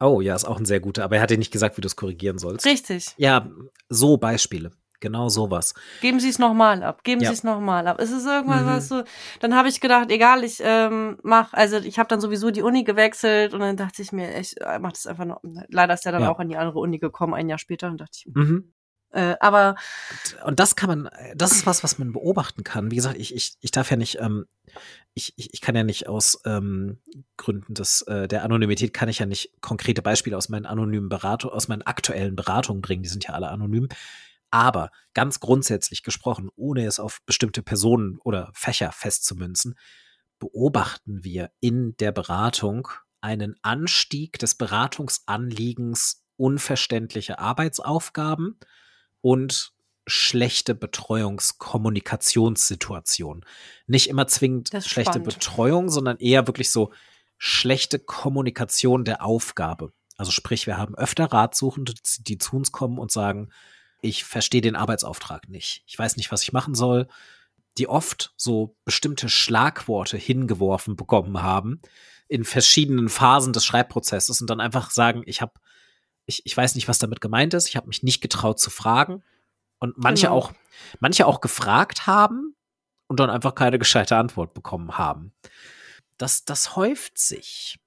[0.00, 1.04] Oh, ja, ist auch ein sehr guter.
[1.04, 2.64] Aber er hat dir nicht gesagt, wie du es korrigieren sollst.
[2.64, 3.14] Richtig.
[3.18, 3.50] Ja,
[3.88, 4.70] so Beispiele.
[5.00, 5.74] Genau sowas.
[6.00, 7.04] Geben Sie es nochmal ab.
[7.04, 7.28] Geben ja.
[7.28, 8.00] Sie es nochmal ab.
[8.00, 8.66] Es ist irgendwas, mhm.
[8.66, 9.04] was so.
[9.40, 12.84] Dann habe ich gedacht, egal, ich ähm, mach, also ich habe dann sowieso die Uni
[12.84, 15.40] gewechselt und dann dachte ich mir, ich äh, mach das einfach noch.
[15.68, 16.30] Leider ist er dann ja.
[16.30, 18.72] auch an die andere Uni gekommen, ein Jahr später, und dachte ich, mhm.
[19.10, 19.76] Äh, aber
[20.44, 22.90] und das kann man, das ist was, was man beobachten kann.
[22.90, 24.44] Wie gesagt, ich, ich, ich darf ja nicht, ähm,
[25.14, 26.98] ich, ich, ich kann ja nicht aus ähm,
[27.38, 31.56] Gründen des äh, der Anonymität kann ich ja nicht konkrete Beispiele aus meinen anonymen Beratungen,
[31.56, 33.02] aus meinen aktuellen Beratungen bringen.
[33.02, 33.88] Die sind ja alle anonym.
[34.50, 39.74] Aber ganz grundsätzlich gesprochen, ohne es auf bestimmte Personen oder Fächer festzumünzen,
[40.38, 42.88] beobachten wir in der Beratung
[43.20, 48.58] einen Anstieg des Beratungsanliegens unverständliche Arbeitsaufgaben
[49.20, 49.74] und
[50.06, 53.44] schlechte Betreuungskommunikationssituation.
[53.86, 55.24] Nicht immer zwingend schlechte spannend.
[55.24, 56.92] Betreuung, sondern eher wirklich so
[57.36, 59.92] schlechte Kommunikation der Aufgabe.
[60.16, 63.50] Also sprich, wir haben öfter Ratsuchende, die zu uns kommen und sagen,
[64.00, 65.82] ich verstehe den Arbeitsauftrag nicht.
[65.86, 67.08] Ich weiß nicht, was ich machen soll.
[67.76, 71.80] Die oft so bestimmte Schlagworte hingeworfen bekommen haben
[72.28, 75.54] in verschiedenen Phasen des Schreibprozesses und dann einfach sagen, ich habe
[76.28, 77.68] ich, ich weiß nicht, was damit gemeint ist.
[77.68, 79.24] Ich habe mich nicht getraut zu fragen.
[79.78, 80.36] Und manche genau.
[80.36, 80.52] auch,
[81.00, 82.54] manche auch gefragt haben
[83.06, 85.32] und dann einfach keine gescheite Antwort bekommen haben.
[86.18, 87.78] Das, das häuft sich.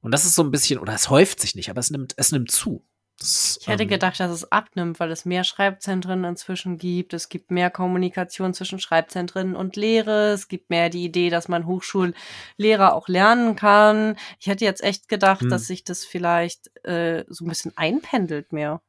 [0.00, 2.32] Und das ist so ein bisschen, oder es häuft sich nicht, aber es nimmt, es
[2.32, 2.86] nimmt zu.
[3.18, 7.12] Das, ich hätte ähm, gedacht, dass es abnimmt, weil es mehr Schreibzentren inzwischen gibt.
[7.14, 10.30] Es gibt mehr Kommunikation zwischen Schreibzentren und Lehre.
[10.32, 14.16] Es gibt mehr die Idee, dass man Hochschullehrer auch lernen kann.
[14.38, 15.50] Ich hätte jetzt echt gedacht, hm.
[15.50, 18.82] dass sich das vielleicht äh, so ein bisschen einpendelt mehr.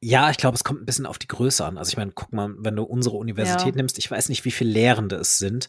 [0.00, 1.76] Ja, ich glaube, es kommt ein bisschen auf die Größe an.
[1.76, 3.76] Also ich meine, guck mal, wenn du unsere Universität ja.
[3.76, 5.68] nimmst, ich weiß nicht, wie viele Lehrende es sind,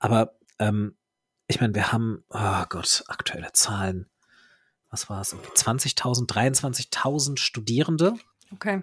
[0.00, 0.96] aber ähm,
[1.46, 4.08] ich meine, wir haben, oh Gott, aktuelle Zahlen
[4.90, 8.14] was war es, 20.000, 23.000 Studierende.
[8.52, 8.82] Okay.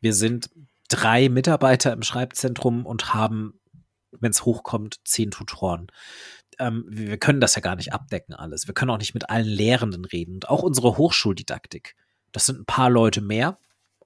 [0.00, 0.50] Wir sind
[0.88, 3.60] drei Mitarbeiter im Schreibzentrum und haben,
[4.10, 5.86] wenn es hochkommt, zehn Tutoren.
[6.58, 8.66] Ähm, wir können das ja gar nicht abdecken alles.
[8.66, 10.34] Wir können auch nicht mit allen Lehrenden reden.
[10.34, 11.96] Und auch unsere Hochschuldidaktik.
[12.32, 13.58] Das sind ein paar Leute mehr,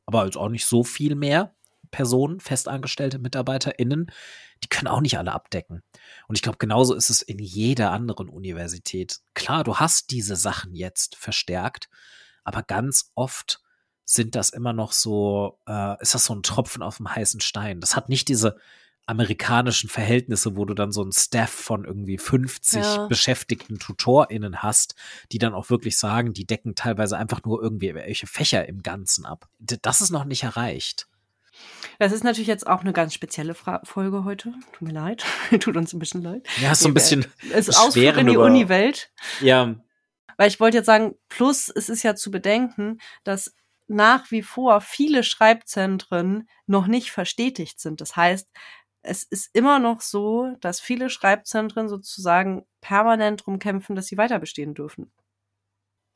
[0.07, 1.55] aber also auch nicht so viel mehr
[1.91, 4.11] Personen, festangestellte MitarbeiterInnen,
[4.63, 5.83] die können auch nicht alle abdecken.
[6.29, 9.21] Und ich glaube, genauso ist es in jeder anderen Universität.
[9.35, 11.89] Klar, du hast diese Sachen jetzt verstärkt,
[12.45, 13.61] aber ganz oft
[14.05, 17.81] sind das immer noch so, äh, ist das so ein Tropfen auf dem heißen Stein.
[17.81, 18.59] Das hat nicht diese
[19.07, 23.07] amerikanischen Verhältnisse, wo du dann so ein Staff von irgendwie 50 ja.
[23.07, 24.95] beschäftigten TutorInnen hast,
[25.33, 29.27] die dann auch wirklich sagen, die decken teilweise einfach nur irgendwie welche Fächer im Ganzen
[29.27, 29.49] ab.
[29.59, 31.09] Das ist noch nicht erreicht.
[31.99, 34.53] Das ist natürlich jetzt auch eine ganz spezielle Fra Folge heute.
[34.73, 35.25] Tut mir leid.
[35.61, 36.47] Tut uns ein bisschen leid.
[36.61, 37.27] Ja, so ein bisschen.
[37.53, 39.13] Es ist Ausflug in die Uni-Welt.
[39.41, 39.75] Ja.
[40.37, 43.55] Weil ich wollte jetzt sagen, plus es ist ja zu bedenken, dass
[43.89, 48.01] nach wie vor viele Schreibzentren noch nicht verstetigt sind.
[48.01, 48.49] Das heißt,
[49.03, 54.39] es ist immer noch so, dass viele Schreibzentren sozusagen permanent drum kämpfen, dass sie weiter
[54.39, 55.13] bestehen dürfen.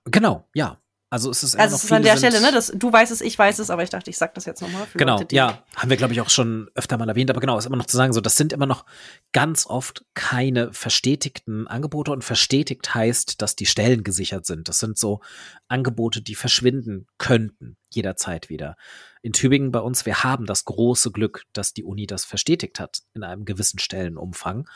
[0.05, 0.81] Genau, ja.
[1.11, 2.51] Also es ist, also es ist an der Stelle, ne?
[2.51, 4.87] Das, du weißt es, ich weiß es, aber ich dachte, ich sag das jetzt nochmal.
[4.95, 7.67] Genau, Leute, ja, haben wir glaube ich auch schon öfter mal erwähnt, aber genau, ist
[7.67, 8.85] immer noch zu sagen, so das sind immer noch
[9.33, 14.69] ganz oft keine verstetigten Angebote und verstetigt heißt, dass die Stellen gesichert sind.
[14.69, 15.21] Das sind so
[15.69, 18.77] Angebote, die verschwinden könnten jederzeit wieder.
[19.23, 23.03] In Tübingen bei uns, wir haben das große Glück, dass die Uni das verstetigt hat
[23.15, 24.69] in einem gewissen Stellenumfang.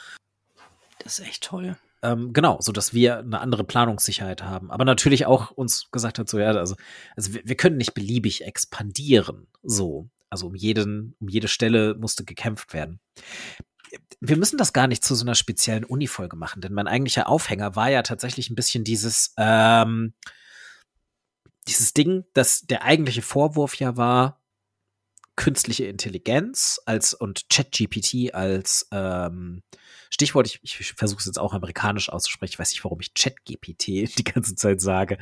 [1.00, 1.76] Das ist echt toll.
[2.02, 4.70] Ähm, genau, so dass wir eine andere Planungssicherheit haben.
[4.70, 6.76] Aber natürlich auch uns gesagt hat, so ja, also,
[7.16, 9.48] also wir, wir können nicht beliebig expandieren.
[9.62, 13.00] So, also um jeden, um jede Stelle musste gekämpft werden.
[14.20, 17.74] Wir müssen das gar nicht zu so einer speziellen Unifolge machen, denn mein eigentlicher Aufhänger
[17.74, 20.12] war ja tatsächlich ein bisschen dieses, ähm,
[21.66, 24.37] dieses Ding, dass der eigentliche Vorwurf ja war,
[25.38, 29.62] künstliche Intelligenz als und ChatGPT als ähm,
[30.10, 33.86] Stichwort, ich, ich versuche es jetzt auch amerikanisch auszusprechen, ich weiß nicht, warum ich ChatGPT
[34.18, 35.16] die ganze Zeit sage.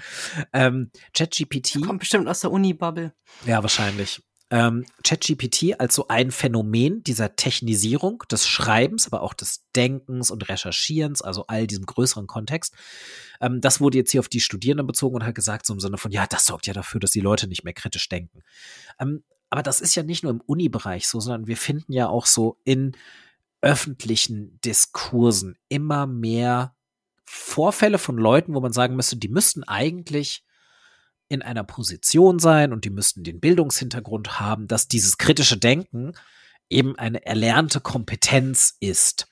[0.54, 1.82] Ähm, ChatGPT.
[1.86, 3.12] Kommt bestimmt aus der Uni-Bubble.
[3.44, 4.22] Ja, wahrscheinlich.
[4.48, 10.48] Ähm, ChatGPT als so ein Phänomen dieser Technisierung des Schreibens, aber auch des Denkens und
[10.48, 12.74] Recherchierens, also all diesem größeren Kontext.
[13.42, 15.98] Ähm, das wurde jetzt hier auf die Studierenden bezogen und hat gesagt, so im Sinne
[15.98, 18.40] von, ja, das sorgt ja dafür, dass die Leute nicht mehr kritisch denken.
[18.98, 19.24] Ähm,
[19.56, 22.58] aber das ist ja nicht nur im Uni-Bereich so, sondern wir finden ja auch so
[22.64, 22.94] in
[23.62, 26.76] öffentlichen Diskursen immer mehr
[27.24, 30.44] Vorfälle von Leuten, wo man sagen müsste, die müssten eigentlich
[31.30, 36.12] in einer Position sein und die müssten den Bildungshintergrund haben, dass dieses kritische Denken
[36.68, 39.26] eben eine erlernte Kompetenz ist.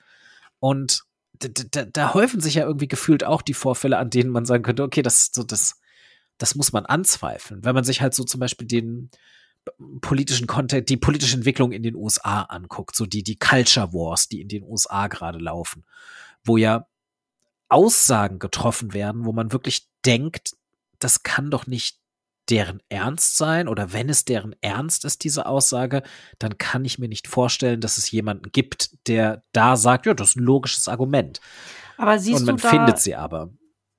[0.57, 1.03] Und
[1.37, 5.03] da, häufen sich ja irgendwie gefühlt auch die Vorfälle, an denen man sagen könnte, okay,
[5.03, 5.79] das, das,
[6.39, 7.63] das muss man anzweifeln.
[7.63, 9.11] Wenn man sich halt so zum Beispiel den
[10.01, 14.41] politischen Kontext, die politische Entwicklung in den USA anguckt, so die, die Culture Wars, die
[14.41, 15.85] in den USA gerade laufen,
[16.43, 16.87] wo ja
[17.69, 20.55] Aussagen getroffen werden, wo man wirklich denkt,
[20.99, 21.99] das kann doch nicht
[22.49, 26.03] deren Ernst sein oder wenn es deren Ernst ist, diese Aussage,
[26.37, 30.29] dann kann ich mir nicht vorstellen, dass es jemanden gibt, der da sagt, ja, das
[30.29, 31.41] ist ein logisches Argument.
[31.97, 33.49] Aber siehst Und man du da, findet sie aber.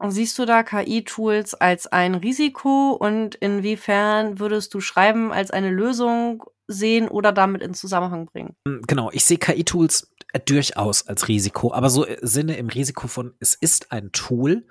[0.09, 6.45] Siehst du da KI-Tools als ein Risiko und inwiefern würdest du Schreiben als eine Lösung
[6.69, 8.57] sehen oder damit in Zusammenhang bringen?
[8.65, 10.13] Genau, ich sehe KI-Tools
[10.45, 14.67] durchaus als Risiko, aber so Sinne im Risiko von, es ist ein Tool,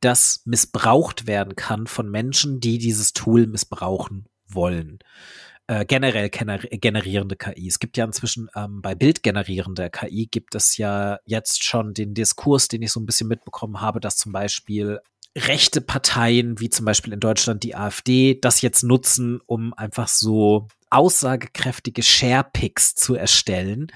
[0.00, 4.98] das missbraucht werden kann von Menschen, die dieses Tool missbrauchen wollen.
[5.70, 7.68] Äh, generell generierende KI.
[7.68, 12.68] Es gibt ja inzwischen ähm, bei bildgenerierender KI gibt es ja jetzt schon den Diskurs,
[12.68, 15.00] den ich so ein bisschen mitbekommen habe, dass zum Beispiel
[15.36, 20.68] rechte Parteien, wie zum Beispiel in Deutschland die AfD, das jetzt nutzen, um einfach so
[20.90, 23.88] aussagekräftige Sharepics zu erstellen,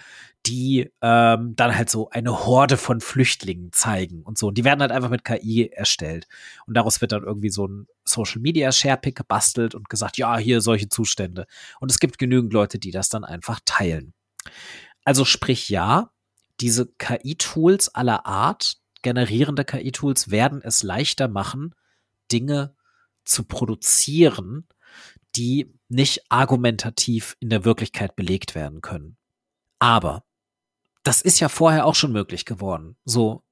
[0.46, 4.48] die ähm, dann halt so eine Horde von Flüchtlingen zeigen und so.
[4.48, 6.26] Und die werden halt einfach mit KI erstellt.
[6.66, 10.60] Und daraus wird dann irgendwie so ein Social Media Sharepick gebastelt und gesagt, ja, hier
[10.60, 11.46] solche Zustände.
[11.78, 14.14] Und es gibt genügend Leute, die das dann einfach teilen.
[15.04, 16.10] Also sprich ja,
[16.60, 21.74] diese KI-Tools aller Art, generierende KI-Tools, werden es leichter machen,
[22.32, 22.74] Dinge
[23.24, 24.66] zu produzieren,
[25.36, 29.16] die nicht argumentativ in der Wirklichkeit belegt werden können.
[29.78, 30.24] Aber
[31.02, 32.96] das ist ja vorher auch schon möglich geworden.
[33.04, 33.42] So,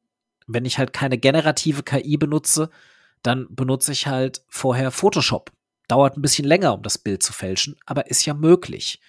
[0.46, 2.70] wenn ich halt keine generative KI benutze,
[3.22, 5.52] dann benutze ich halt vorher Photoshop.
[5.88, 9.00] Dauert ein bisschen länger, um das Bild zu fälschen, aber ist ja möglich.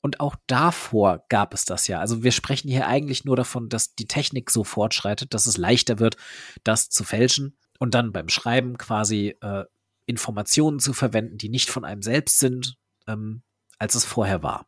[0.00, 2.00] Und auch davor gab es das ja.
[2.00, 5.98] Also wir sprechen hier eigentlich nur davon, dass die Technik so fortschreitet, dass es leichter
[5.98, 6.16] wird,
[6.62, 9.64] das zu fälschen und dann beim Schreiben quasi äh,
[10.06, 13.42] Informationen zu verwenden, die nicht von einem selbst sind, ähm,
[13.78, 14.66] als es vorher war.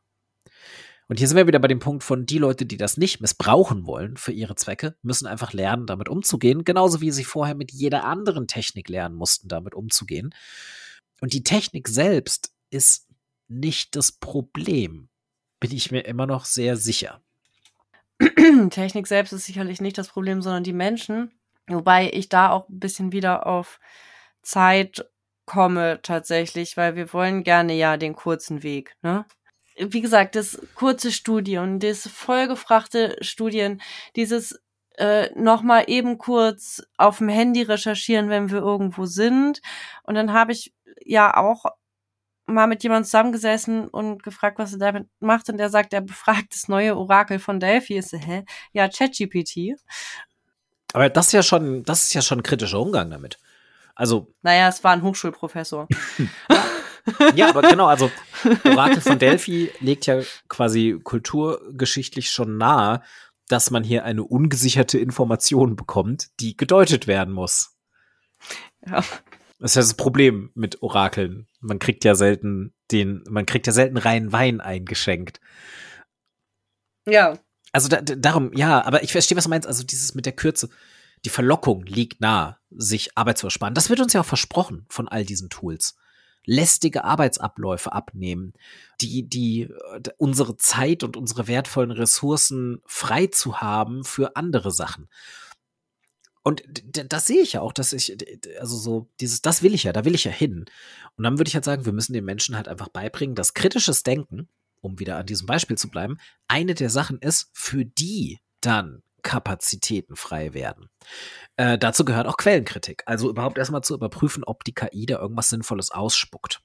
[1.09, 3.87] Und hier sind wir wieder bei dem Punkt von, die Leute, die das nicht missbrauchen
[3.87, 8.05] wollen für ihre Zwecke, müssen einfach lernen, damit umzugehen, genauso wie sie vorher mit jeder
[8.05, 10.35] anderen Technik lernen mussten, damit umzugehen.
[11.21, 13.07] Und die Technik selbst ist
[13.49, 15.09] nicht das Problem,
[15.61, 17.23] bin ich mir immer noch sehr sicher.
[18.71, 21.31] Technik selbst ist sicherlich nicht das Problem, sondern die Menschen.
[21.69, 23.79] Wobei ich da auch ein bisschen wieder auf
[24.43, 25.09] Zeit
[25.47, 29.25] komme tatsächlich, weil wir wollen gerne ja den kurzen Weg, ne?
[29.79, 33.83] wie gesagt, das kurze Studien, das vollgefrachte Studien,
[34.17, 34.61] dieses
[34.97, 39.61] äh, nochmal eben kurz auf dem Handy recherchieren, wenn wir irgendwo sind.
[40.03, 40.73] Und dann habe ich
[41.05, 41.67] ja auch
[42.47, 45.51] mal mit jemandem zusammengesessen und gefragt, was er damit macht.
[45.51, 47.99] Und er sagt, er befragt das neue Orakel von Delphi.
[47.99, 48.45] Ist, hä?
[48.73, 49.75] Ja, ChatGPT.
[50.95, 53.39] Aber das ist ja schon, das ist ja schon ein kritischer Umgang damit.
[53.97, 54.33] Also.
[54.43, 55.89] Naja, es war ein Hochschulprofessor.
[57.35, 58.11] ja, aber genau, also
[58.65, 63.03] Orakel von Delphi legt ja quasi kulturgeschichtlich schon nahe,
[63.49, 67.77] dass man hier eine ungesicherte Information bekommt, die gedeutet werden muss.
[68.87, 69.03] Ja.
[69.59, 71.49] Das ist ja das Problem mit Orakeln.
[71.61, 75.41] Man kriegt ja selten den, man kriegt ja selten reinen Wein eingeschenkt.
[77.07, 77.39] Ja.
[77.73, 79.67] Also da, darum, ja, aber ich verstehe, was du meinst.
[79.67, 80.69] Also dieses mit der Kürze,
[81.27, 83.75] die Verlockung liegt nahe, sich Arbeit zu ersparen.
[83.75, 85.97] Das wird uns ja auch versprochen von all diesen Tools
[86.49, 88.53] lästige Arbeitsabläufe abnehmen,
[89.01, 95.09] die, die äh, unsere Zeit und unsere wertvollen Ressourcen frei zu haben für andere Sachen.
[96.45, 96.63] Und
[96.93, 98.17] das sehe ich ja auch, dass ich,
[98.61, 100.67] also so, dieses, das will ich ja, da will ich ja hin.
[101.17, 104.05] Und dann würde ich halt sagen, wir müssen den Menschen halt einfach beibringen, dass kritisches
[104.05, 104.49] Denken,
[104.81, 110.17] um wieder an diesem Beispiel zu bleiben, eine der Sachen ist, für die dann Speicherkapazitäten
[110.17, 110.89] frei werden.
[111.57, 113.03] Äh, dazu gehört auch Quellenkritik.
[113.07, 116.61] Also überhaupt erstmal zu überprüfen, ob die KI da irgendwas Sinnvolles ausspuckt.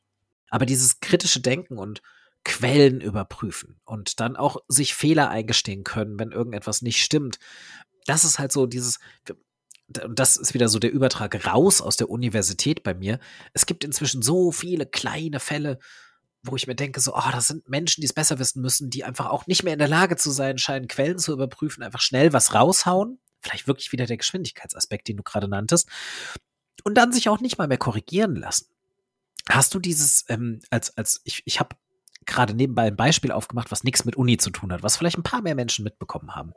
[0.50, 2.02] Aber dieses kritische Denken und
[2.44, 7.38] Quellen überprüfen und dann auch sich Fehler eingestehen können, wenn irgendetwas nicht stimmt.
[8.06, 9.00] Das ist halt so dieses,
[9.88, 13.20] das ist wieder so der Übertrag raus aus der Universität bei mir.
[13.54, 15.78] Es gibt inzwischen so viele kleine Fälle,
[16.44, 19.04] wo ich mir denke, so, oh, das sind Menschen, die es besser wissen müssen, die
[19.04, 22.34] einfach auch nicht mehr in der Lage zu sein scheinen, Quellen zu überprüfen, einfach schnell
[22.34, 23.20] was raushauen.
[23.42, 25.90] Vielleicht wirklich wieder der Geschwindigkeitsaspekt, den du gerade nanntest.
[26.84, 28.68] Und dann sich auch nicht mal mehr korrigieren lassen.
[29.50, 31.76] Hast du dieses, ähm, als, als, ich, ich habe
[32.26, 35.24] gerade nebenbei ein Beispiel aufgemacht, was nichts mit Uni zu tun hat, was vielleicht ein
[35.24, 36.54] paar mehr Menschen mitbekommen haben.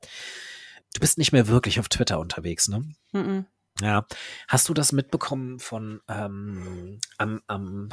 [0.95, 2.85] Du bist nicht mehr wirklich auf Twitter unterwegs, ne?
[3.13, 3.45] Mm, -mm.
[3.81, 4.07] Ja.
[4.47, 7.89] Hast du das mitbekommen von ähm, am, am,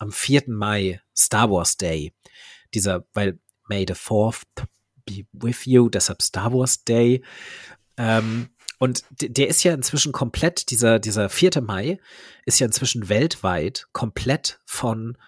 [0.00, 0.44] am 4.
[0.48, 2.12] Mai, Star Wars Day?
[2.74, 4.42] Dieser, weil May the 4th
[5.06, 7.22] be with you, deshalb Star Wars Day.
[7.96, 11.60] Ähm, und der ist ja inzwischen komplett, dieser, dieser 4.
[11.60, 11.98] Mai
[12.46, 15.18] ist ja inzwischen weltweit komplett von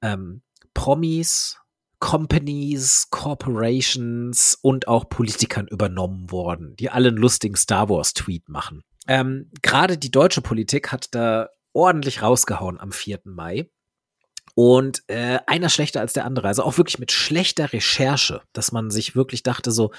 [0.00, 1.58] ähm, Promis,
[1.98, 8.82] Companies, Corporations und auch Politikern übernommen worden, die alle einen lustigen Star Wars-Tweet machen.
[9.06, 13.20] Ähm, Gerade die deutsche Politik hat da ordentlich rausgehauen am 4.
[13.24, 13.70] Mai.
[14.54, 16.46] Und äh, einer schlechter als der andere.
[16.46, 19.92] Also auch wirklich mit schlechter Recherche, dass man sich wirklich dachte, so,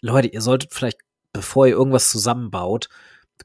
[0.00, 0.98] Leute, ihr solltet vielleicht,
[1.32, 2.88] bevor ihr irgendwas zusammenbaut,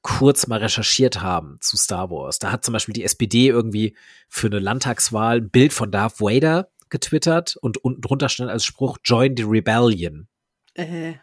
[0.02, 2.39] kurz mal recherchiert haben zu Star Wars.
[2.39, 3.96] Da hat zum Beispiel die SPD irgendwie
[4.28, 8.98] für eine Landtagswahl ein Bild von Darth Vader getwittert und unten drunter stand als Spruch
[9.04, 10.28] Join the Rebellion.
[10.74, 11.13] Äh.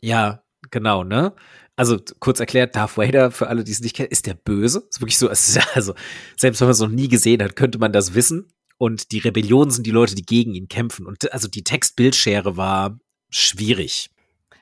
[0.00, 1.34] Ja, genau, ne?
[1.76, 4.86] Also kurz erklärt, Darth Vader, für alle, die es nicht kennen, ist der Böse.
[4.88, 5.28] Ist wirklich so,
[5.74, 5.94] also
[6.36, 8.52] selbst wenn man es noch nie gesehen hat, könnte man das wissen.
[8.78, 11.06] Und die Rebellion sind die Leute, die gegen ihn kämpfen.
[11.06, 12.98] Und also die Textbildschere war
[13.30, 14.10] schwierig.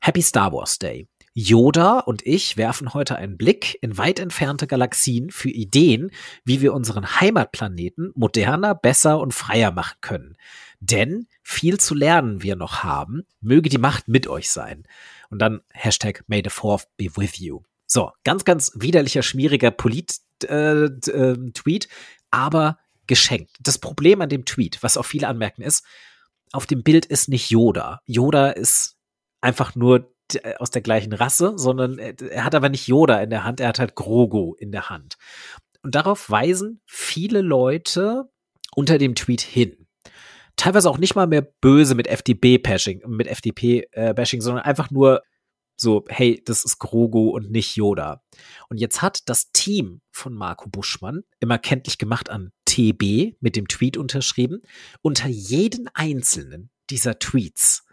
[0.00, 1.08] Happy Star Wars Day.
[1.34, 6.10] Yoda und ich werfen heute einen Blick in weit entfernte Galaxien für Ideen,
[6.44, 10.36] wie wir unseren Heimatplaneten moderner, besser und freier machen können.
[10.80, 14.84] Denn viel zu lernen wir noch haben, möge die Macht mit euch sein
[15.30, 17.62] und dann Hashtag May the Fourth be with you.
[17.86, 21.88] So, ganz, ganz widerlicher, schmieriger Polit-Tweet, äh, äh,
[22.30, 23.56] aber geschenkt.
[23.60, 25.84] Das Problem an dem Tweet, was auch viele anmerken, ist,
[26.52, 28.00] auf dem Bild ist nicht Yoda.
[28.06, 28.96] Yoda ist
[29.40, 30.11] einfach nur
[30.58, 33.78] aus der gleichen Rasse, sondern er hat aber nicht Yoda in der Hand, er hat
[33.78, 35.16] halt Grogu in der Hand.
[35.82, 38.30] Und darauf weisen viele Leute
[38.74, 39.82] unter dem Tweet hin
[40.56, 45.22] teilweise auch nicht mal mehr böse mit FDP-Bashing, mit FDP-Bashing, äh, sondern einfach nur
[45.76, 48.22] so, hey, das ist Grogu und nicht Yoda.
[48.68, 53.66] Und jetzt hat das Team von Marco Buschmann, immer kenntlich gemacht an TB, mit dem
[53.66, 54.62] Tweet unterschrieben,
[55.00, 57.84] unter jeden einzelnen dieser Tweets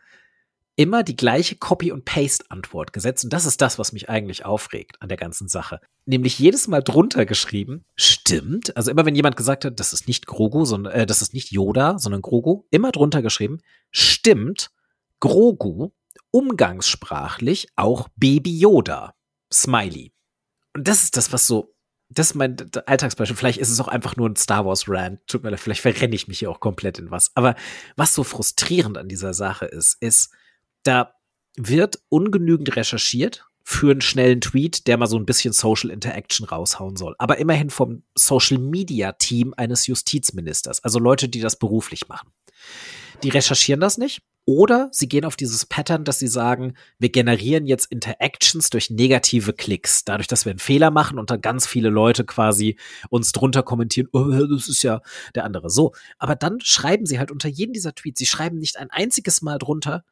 [0.80, 3.26] immer die gleiche Copy- und Paste-Antwort gesetzt.
[3.26, 5.82] Und das ist das, was mich eigentlich aufregt an der ganzen Sache.
[6.06, 8.78] Nämlich jedes Mal drunter geschrieben, stimmt.
[8.78, 11.52] Also immer wenn jemand gesagt hat, das ist nicht Grogu, sondern äh, das ist nicht
[11.52, 13.58] Yoda, sondern Grogu, immer drunter geschrieben,
[13.92, 14.72] stimmt,
[15.20, 15.90] Grogu,
[16.32, 19.16] umgangssprachlich auch Baby Yoda.
[19.52, 20.14] Smiley.
[20.74, 21.76] Und das ist das, was so
[22.12, 22.56] das ist mein
[22.88, 23.38] Alltagsbeispiel.
[23.38, 25.20] Vielleicht ist es auch einfach nur ein Star Wars Rant.
[25.28, 27.32] Tut mir leid, vielleicht verrenne ich mich hier auch komplett in was.
[27.36, 27.54] Aber
[27.98, 30.32] was so frustrierend an dieser Sache ist, ist,
[30.84, 31.14] da
[31.58, 36.96] wird ungenügend recherchiert für einen schnellen Tweet, der mal so ein bisschen Social Interaction raushauen
[36.96, 37.16] soll.
[37.20, 42.32] Aber immerhin vom Social Media Team eines Justizministers, also Leute, die das beruflich machen.
[43.22, 47.68] Die recherchieren das nicht Oder sie gehen auf dieses Pattern, dass sie sagen, wir generieren
[47.68, 50.04] jetzt Interactions durch negative Klicks.
[50.06, 52.76] Dadurch, dass wir einen Fehler machen und dann ganz viele Leute quasi
[53.12, 55.02] uns drunter kommentieren, oh, das ist ja
[55.36, 55.70] der andere.
[55.70, 55.94] So.
[56.18, 59.60] Aber dann schreiben sie halt unter jedem dieser Tweets, sie schreiben nicht ein einziges Mal
[59.60, 60.04] drunter,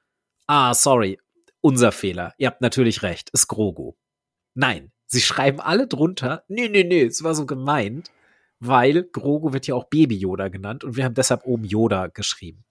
[0.47, 1.19] ah, sorry,
[1.61, 2.33] unser Fehler.
[2.37, 3.93] Ihr habt natürlich recht, ist Grogu.
[4.53, 8.11] Nein, sie schreiben alle drunter, nee, nee, nee, es war so gemeint,
[8.59, 12.65] weil Grogu wird ja auch Baby Yoda genannt und wir haben deshalb oben Yoda geschrieben.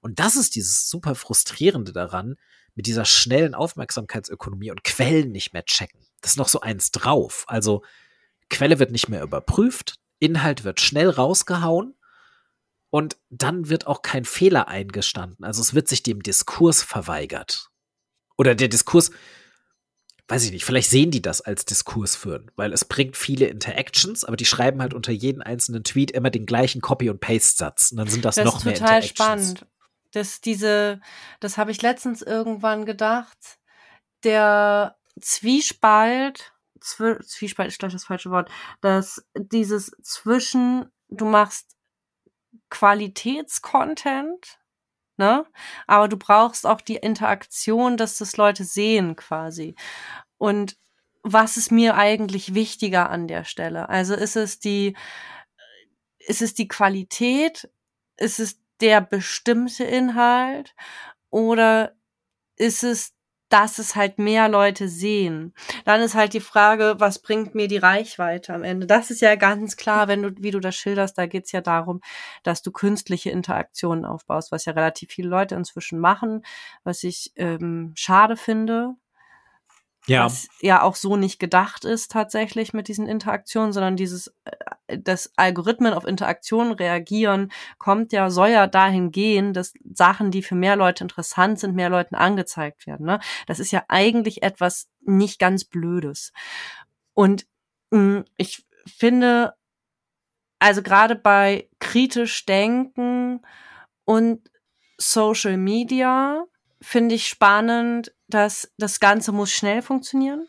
[0.00, 2.36] Und das ist dieses super frustrierende daran,
[2.74, 6.00] mit dieser schnellen Aufmerksamkeitsökonomie und Quellen nicht mehr checken.
[6.20, 7.44] Das ist noch so eins drauf.
[7.46, 7.82] Also
[8.48, 11.94] Quelle wird nicht mehr überprüft, Inhalt wird schnell rausgehauen
[12.90, 15.44] und dann wird auch kein Fehler eingestanden.
[15.44, 17.70] Also es wird sich dem Diskurs verweigert.
[18.36, 19.10] Oder der Diskurs,
[20.28, 24.24] weiß ich nicht, vielleicht sehen die das als Diskurs führen, weil es bringt viele Interactions,
[24.24, 27.92] aber die schreiben halt unter jeden einzelnen Tweet immer den gleichen Copy- und Paste-Satz.
[27.92, 28.98] Und dann sind das, das noch mehr Interactions.
[28.98, 29.66] Das ist total spannend.
[30.12, 31.00] Das, diese,
[31.38, 33.58] das habe ich letztens irgendwann gedacht.
[34.24, 41.76] Der Zwiespalt, Zwi Zwiespalt ist gleich das falsche Wort, dass dieses zwischen, du machst
[42.70, 44.58] Qualitätscontent,
[45.16, 45.46] ne?
[45.86, 49.74] Aber du brauchst auch die Interaktion, dass das Leute sehen quasi.
[50.38, 50.76] Und
[51.22, 53.88] was ist mir eigentlich wichtiger an der Stelle?
[53.88, 54.96] Also ist es die,
[56.18, 57.70] ist es die Qualität?
[58.16, 60.74] Ist es der bestimmte Inhalt
[61.30, 61.94] oder
[62.56, 63.14] ist es,
[63.50, 65.54] dass es halt mehr Leute sehen?
[65.84, 68.86] Dann ist halt die Frage, was bringt mir die Reichweite am Ende?
[68.86, 72.00] Das ist ja ganz klar, wenn du, wie du das schilderst, da geht's ja darum,
[72.42, 76.42] dass du künstliche Interaktionen aufbaust, was ja relativ viele Leute inzwischen machen,
[76.84, 78.94] was ich ähm, schade finde,
[80.06, 80.24] ja.
[80.24, 85.32] was ja auch so nicht gedacht ist tatsächlich mit diesen Interaktionen, sondern dieses, äh, das
[85.36, 90.76] Algorithmen auf Interaktionen reagieren, kommt ja, soll ja dahin gehen, dass Sachen, die für mehr
[90.76, 93.06] Leute interessant sind, mehr Leuten angezeigt werden.
[93.06, 93.20] Ne?
[93.46, 96.32] Das ist ja eigentlich etwas nicht ganz Blödes.
[97.14, 97.46] Und
[97.90, 99.54] mh, hm, ich finde,
[100.58, 103.42] also gerade bei kritisch denken
[104.04, 104.50] und
[104.98, 106.44] Social Media
[106.80, 110.46] finde ich spannend, dass das Ganze muss schnell funktionieren.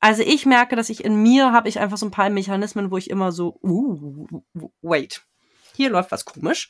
[0.00, 2.96] Also ich merke, dass ich in mir habe ich einfach so ein paar Mechanismen, wo
[2.96, 4.26] ich immer so, uh,
[4.80, 5.22] wait,
[5.74, 6.68] hier läuft was komisch.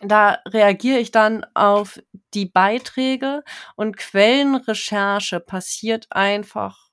[0.00, 2.00] Da reagiere ich dann auf
[2.32, 3.42] die Beiträge
[3.74, 6.90] und Quellenrecherche passiert einfach.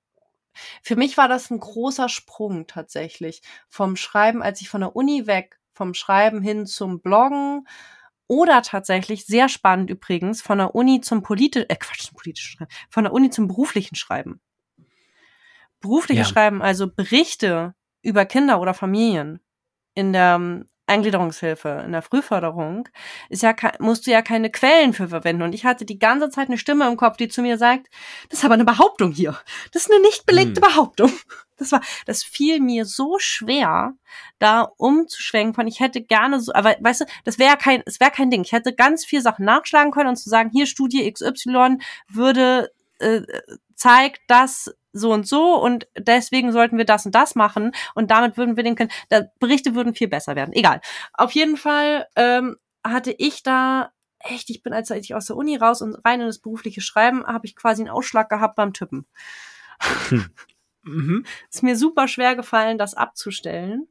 [0.81, 5.27] Für mich war das ein großer Sprung tatsächlich vom Schreiben, als ich von der Uni
[5.27, 7.67] weg, vom Schreiben hin zum Bloggen,
[8.31, 12.71] oder tatsächlich, sehr spannend übrigens, von der Uni zum politischen, äh Quatsch, zum politischen Schreiben,
[12.89, 14.39] von der Uni zum beruflichen Schreiben.
[15.81, 16.33] Berufliches ja.
[16.33, 19.41] Schreiben, also Berichte über Kinder oder Familien
[19.95, 22.87] in der ähm, Eingliederungshilfe, in der Frühförderung,
[23.27, 25.41] ist ja, musst du ja keine Quellen für verwenden.
[25.41, 27.89] Und ich hatte die ganze Zeit eine Stimme im Kopf, die zu mir sagt,
[28.29, 29.37] das ist aber eine Behauptung hier.
[29.73, 30.69] Das ist eine nicht belegte hm.
[30.69, 31.11] Behauptung.
[31.61, 33.93] Das war, das fiel mir so schwer,
[34.39, 38.11] da umzuschwenken von, ich hätte gerne so, aber weißt du, das wäre kein, es wäre
[38.11, 38.41] kein Ding.
[38.41, 41.77] Ich hätte ganz viel Sachen nachschlagen können und zu sagen, hier Studie XY
[42.09, 43.21] würde äh,
[43.75, 48.37] zeigt das so und so und deswegen sollten wir das und das machen und damit
[48.37, 48.91] würden wir den können.
[49.09, 50.53] Da, Berichte würden viel besser werden.
[50.53, 50.81] Egal.
[51.13, 55.57] Auf jeden Fall ähm, hatte ich da echt, ich bin als ich aus der Uni
[55.57, 59.05] raus und rein in das berufliche Schreiben, habe ich quasi einen Ausschlag gehabt beim Tippen.
[60.09, 60.29] Hm.
[60.83, 61.25] Mhm.
[61.49, 63.87] Ist mir super schwer gefallen, das abzustellen.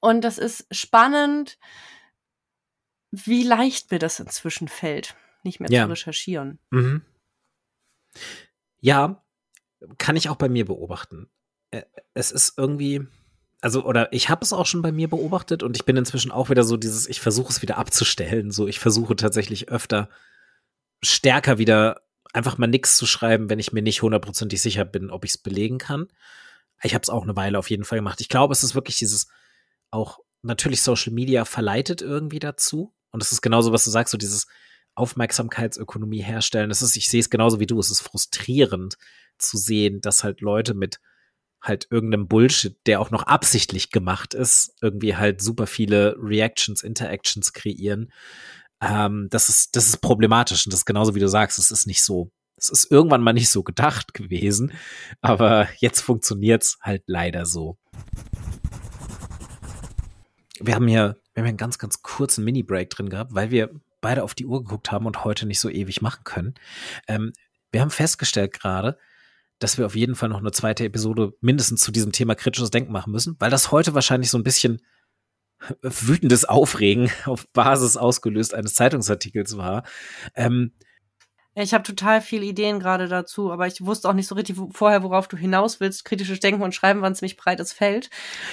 [0.00, 1.58] Und das ist spannend,
[3.10, 5.84] wie leicht mir das inzwischen fällt, nicht mehr ja.
[5.84, 6.58] zu recherchieren.
[6.70, 7.02] Mhm.
[8.80, 9.22] Ja,
[9.98, 11.30] kann ich auch bei mir beobachten.
[12.14, 13.06] Es ist irgendwie,
[13.60, 16.50] also, oder ich habe es auch schon bei mir beobachtet und ich bin inzwischen auch
[16.50, 18.50] wieder so dieses, ich versuche es wieder abzustellen.
[18.50, 20.08] So, ich versuche tatsächlich öfter
[21.02, 22.02] stärker wieder
[22.32, 25.38] einfach mal nichts zu schreiben, wenn ich mir nicht hundertprozentig sicher bin, ob ich es
[25.38, 26.08] belegen kann.
[26.82, 28.20] Ich habe es auch eine Weile auf jeden Fall gemacht.
[28.20, 29.28] Ich glaube, es ist wirklich dieses
[29.90, 32.94] auch natürlich Social Media verleitet irgendwie dazu.
[33.10, 34.46] Und es ist genauso, was du sagst, so dieses
[34.94, 36.70] Aufmerksamkeitsökonomie herstellen.
[36.70, 37.78] Das ist, ich sehe es genauso wie du.
[37.78, 38.96] Es ist frustrierend
[39.38, 41.00] zu sehen, dass halt Leute mit
[41.60, 47.52] halt irgendeinem Bullshit, der auch noch absichtlich gemacht ist, irgendwie halt super viele Reactions, Interactions
[47.52, 48.12] kreieren
[48.82, 51.86] ähm, das ist, das ist problematisch und das ist genauso wie du sagst, es ist
[51.86, 54.72] nicht so, es ist irgendwann mal nicht so gedacht gewesen,
[55.20, 57.78] aber jetzt funktioniert's halt leider so.
[60.60, 63.70] Wir haben hier, wir haben hier einen ganz, ganz kurzen Mini-Break drin gehabt, weil wir
[64.00, 66.54] beide auf die Uhr geguckt haben und heute nicht so ewig machen können.
[67.06, 67.32] Ähm,
[67.70, 68.98] wir haben festgestellt gerade,
[69.60, 72.92] dass wir auf jeden Fall noch eine zweite Episode mindestens zu diesem Thema kritisches Denken
[72.92, 74.82] machen müssen, weil das heute wahrscheinlich so ein bisschen
[75.82, 79.84] wütendes Aufregen auf Basis ausgelöst eines Zeitungsartikels war.
[80.34, 80.72] Ähm,
[81.54, 85.02] ich habe total viele Ideen gerade dazu, aber ich wusste auch nicht so richtig vorher,
[85.02, 86.06] worauf du hinaus willst.
[86.06, 88.08] Kritisches Denken und Schreiben war ein ziemlich breites Feld.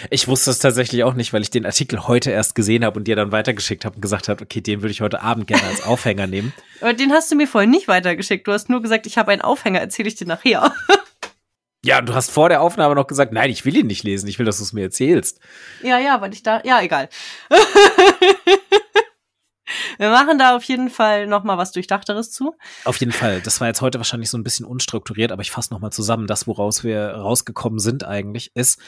[0.10, 3.08] Ich wusste es tatsächlich auch nicht, weil ich den Artikel heute erst gesehen habe und
[3.08, 5.82] dir dann weitergeschickt habe und gesagt habe, okay, den würde ich heute Abend gerne als
[5.82, 6.52] Aufhänger nehmen.
[6.82, 8.46] Aber den hast du mir vorhin nicht weitergeschickt.
[8.46, 10.74] Du hast nur gesagt, ich habe einen Aufhänger, erzähle ich dir nachher.
[11.84, 14.38] Ja, du hast vor der Aufnahme noch gesagt, nein, ich will ihn nicht lesen, ich
[14.38, 15.40] will, dass du es mir erzählst.
[15.82, 17.10] Ja, ja, weil ich da, ja, egal.
[19.98, 22.56] Wir machen da auf jeden Fall noch mal was Durchdachteres zu.
[22.86, 23.42] Auf jeden Fall.
[23.42, 26.26] Das war jetzt heute wahrscheinlich so ein bisschen unstrukturiert, aber ich fasse noch mal zusammen.
[26.26, 28.80] Das, woraus wir rausgekommen sind eigentlich, ist,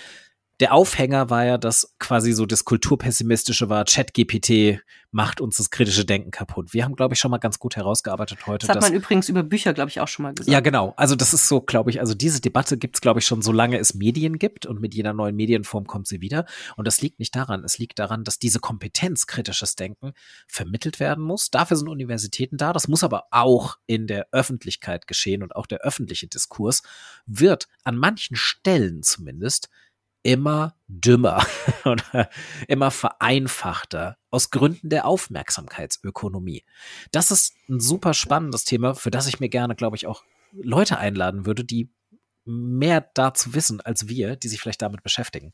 [0.62, 6.06] der Aufhänger war ja, dass quasi so das Kulturpessimistische war, ChatGPT macht uns das kritische
[6.06, 6.72] Denken kaputt.
[6.72, 8.68] Wir haben, glaube ich, schon mal ganz gut herausgearbeitet heute.
[8.68, 10.54] Das hat man übrigens über Bücher, glaube ich, auch schon mal gesagt.
[10.54, 10.94] Ja, genau.
[10.98, 13.80] Also das ist so, glaube ich, also diese Debatte gibt es, glaube ich, schon, solange
[13.80, 16.46] es Medien gibt und mit jeder neuen Medienform kommt sie wieder.
[16.78, 17.64] Und das liegt nicht daran.
[17.64, 20.14] Es liegt daran, dass diese Kompetenz, kritisches Denken,
[20.48, 21.50] vermittelt werden muss.
[21.50, 22.72] Dafür sind Universitäten da.
[22.72, 26.84] Das muss aber auch in der Öffentlichkeit geschehen und auch der öffentliche Diskurs
[27.26, 29.70] wird an manchen Stellen zumindest
[30.24, 31.46] immer dümmer
[31.86, 32.30] oder
[32.68, 36.64] immer vereinfachter aus Gründen der Aufmerksamkeitsökonomie.
[37.12, 40.98] Das ist ein super spannendes Thema, für das ich mir gerne, glaube ich, auch Leute
[40.98, 41.90] einladen würde, die
[42.46, 45.52] mehr dazu wissen als wir, die sich vielleicht damit beschäftigen.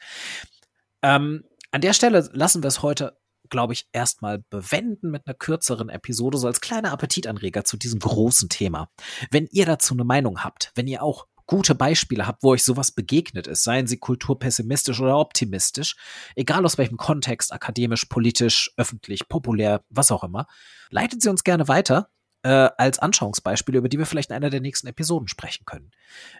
[1.02, 3.18] Ähm, an der Stelle lassen wir es heute,
[3.50, 8.50] glaube ich, erstmal bewenden mit einer kürzeren Episode, so als kleiner Appetitanreger zu diesem großen
[8.50, 8.90] Thema.
[9.32, 12.92] Wenn ihr dazu eine Meinung habt, wenn ihr auch gute Beispiele habt, wo euch sowas
[12.92, 15.96] begegnet ist, seien sie kulturpessimistisch oder optimistisch,
[16.36, 20.46] egal aus welchem Kontext, akademisch, politisch, öffentlich, populär, was auch immer,
[20.90, 22.10] leitet sie uns gerne weiter
[22.44, 25.92] äh, als Anschauungsbeispiele, über die wir vielleicht in einer der nächsten Episoden sprechen können.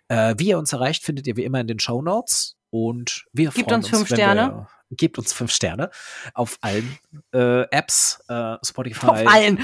[0.10, 3.52] Äh, wie ihr uns erreicht, findet ihr wie immer in den Show Notes und wir
[3.52, 4.68] Gebt freuen uns, uns fünf Sterne.
[4.90, 5.90] Wir, gebt uns fünf Sterne
[6.34, 6.98] auf allen
[7.34, 9.08] äh, Apps, äh, Spotify.
[9.08, 9.60] Auf allen.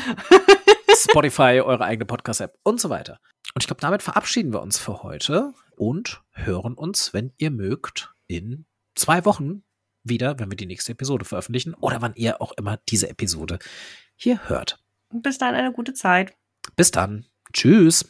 [0.95, 3.19] Spotify, eure eigene Podcast-App und so weiter.
[3.53, 8.13] Und ich glaube, damit verabschieden wir uns für heute und hören uns, wenn ihr mögt,
[8.27, 9.63] in zwei Wochen
[10.03, 13.59] wieder, wenn wir die nächste Episode veröffentlichen oder wann ihr auch immer diese Episode
[14.15, 14.79] hier hört.
[15.11, 16.35] Bis dann eine gute Zeit.
[16.75, 17.25] Bis dann.
[17.53, 18.05] Tschüss.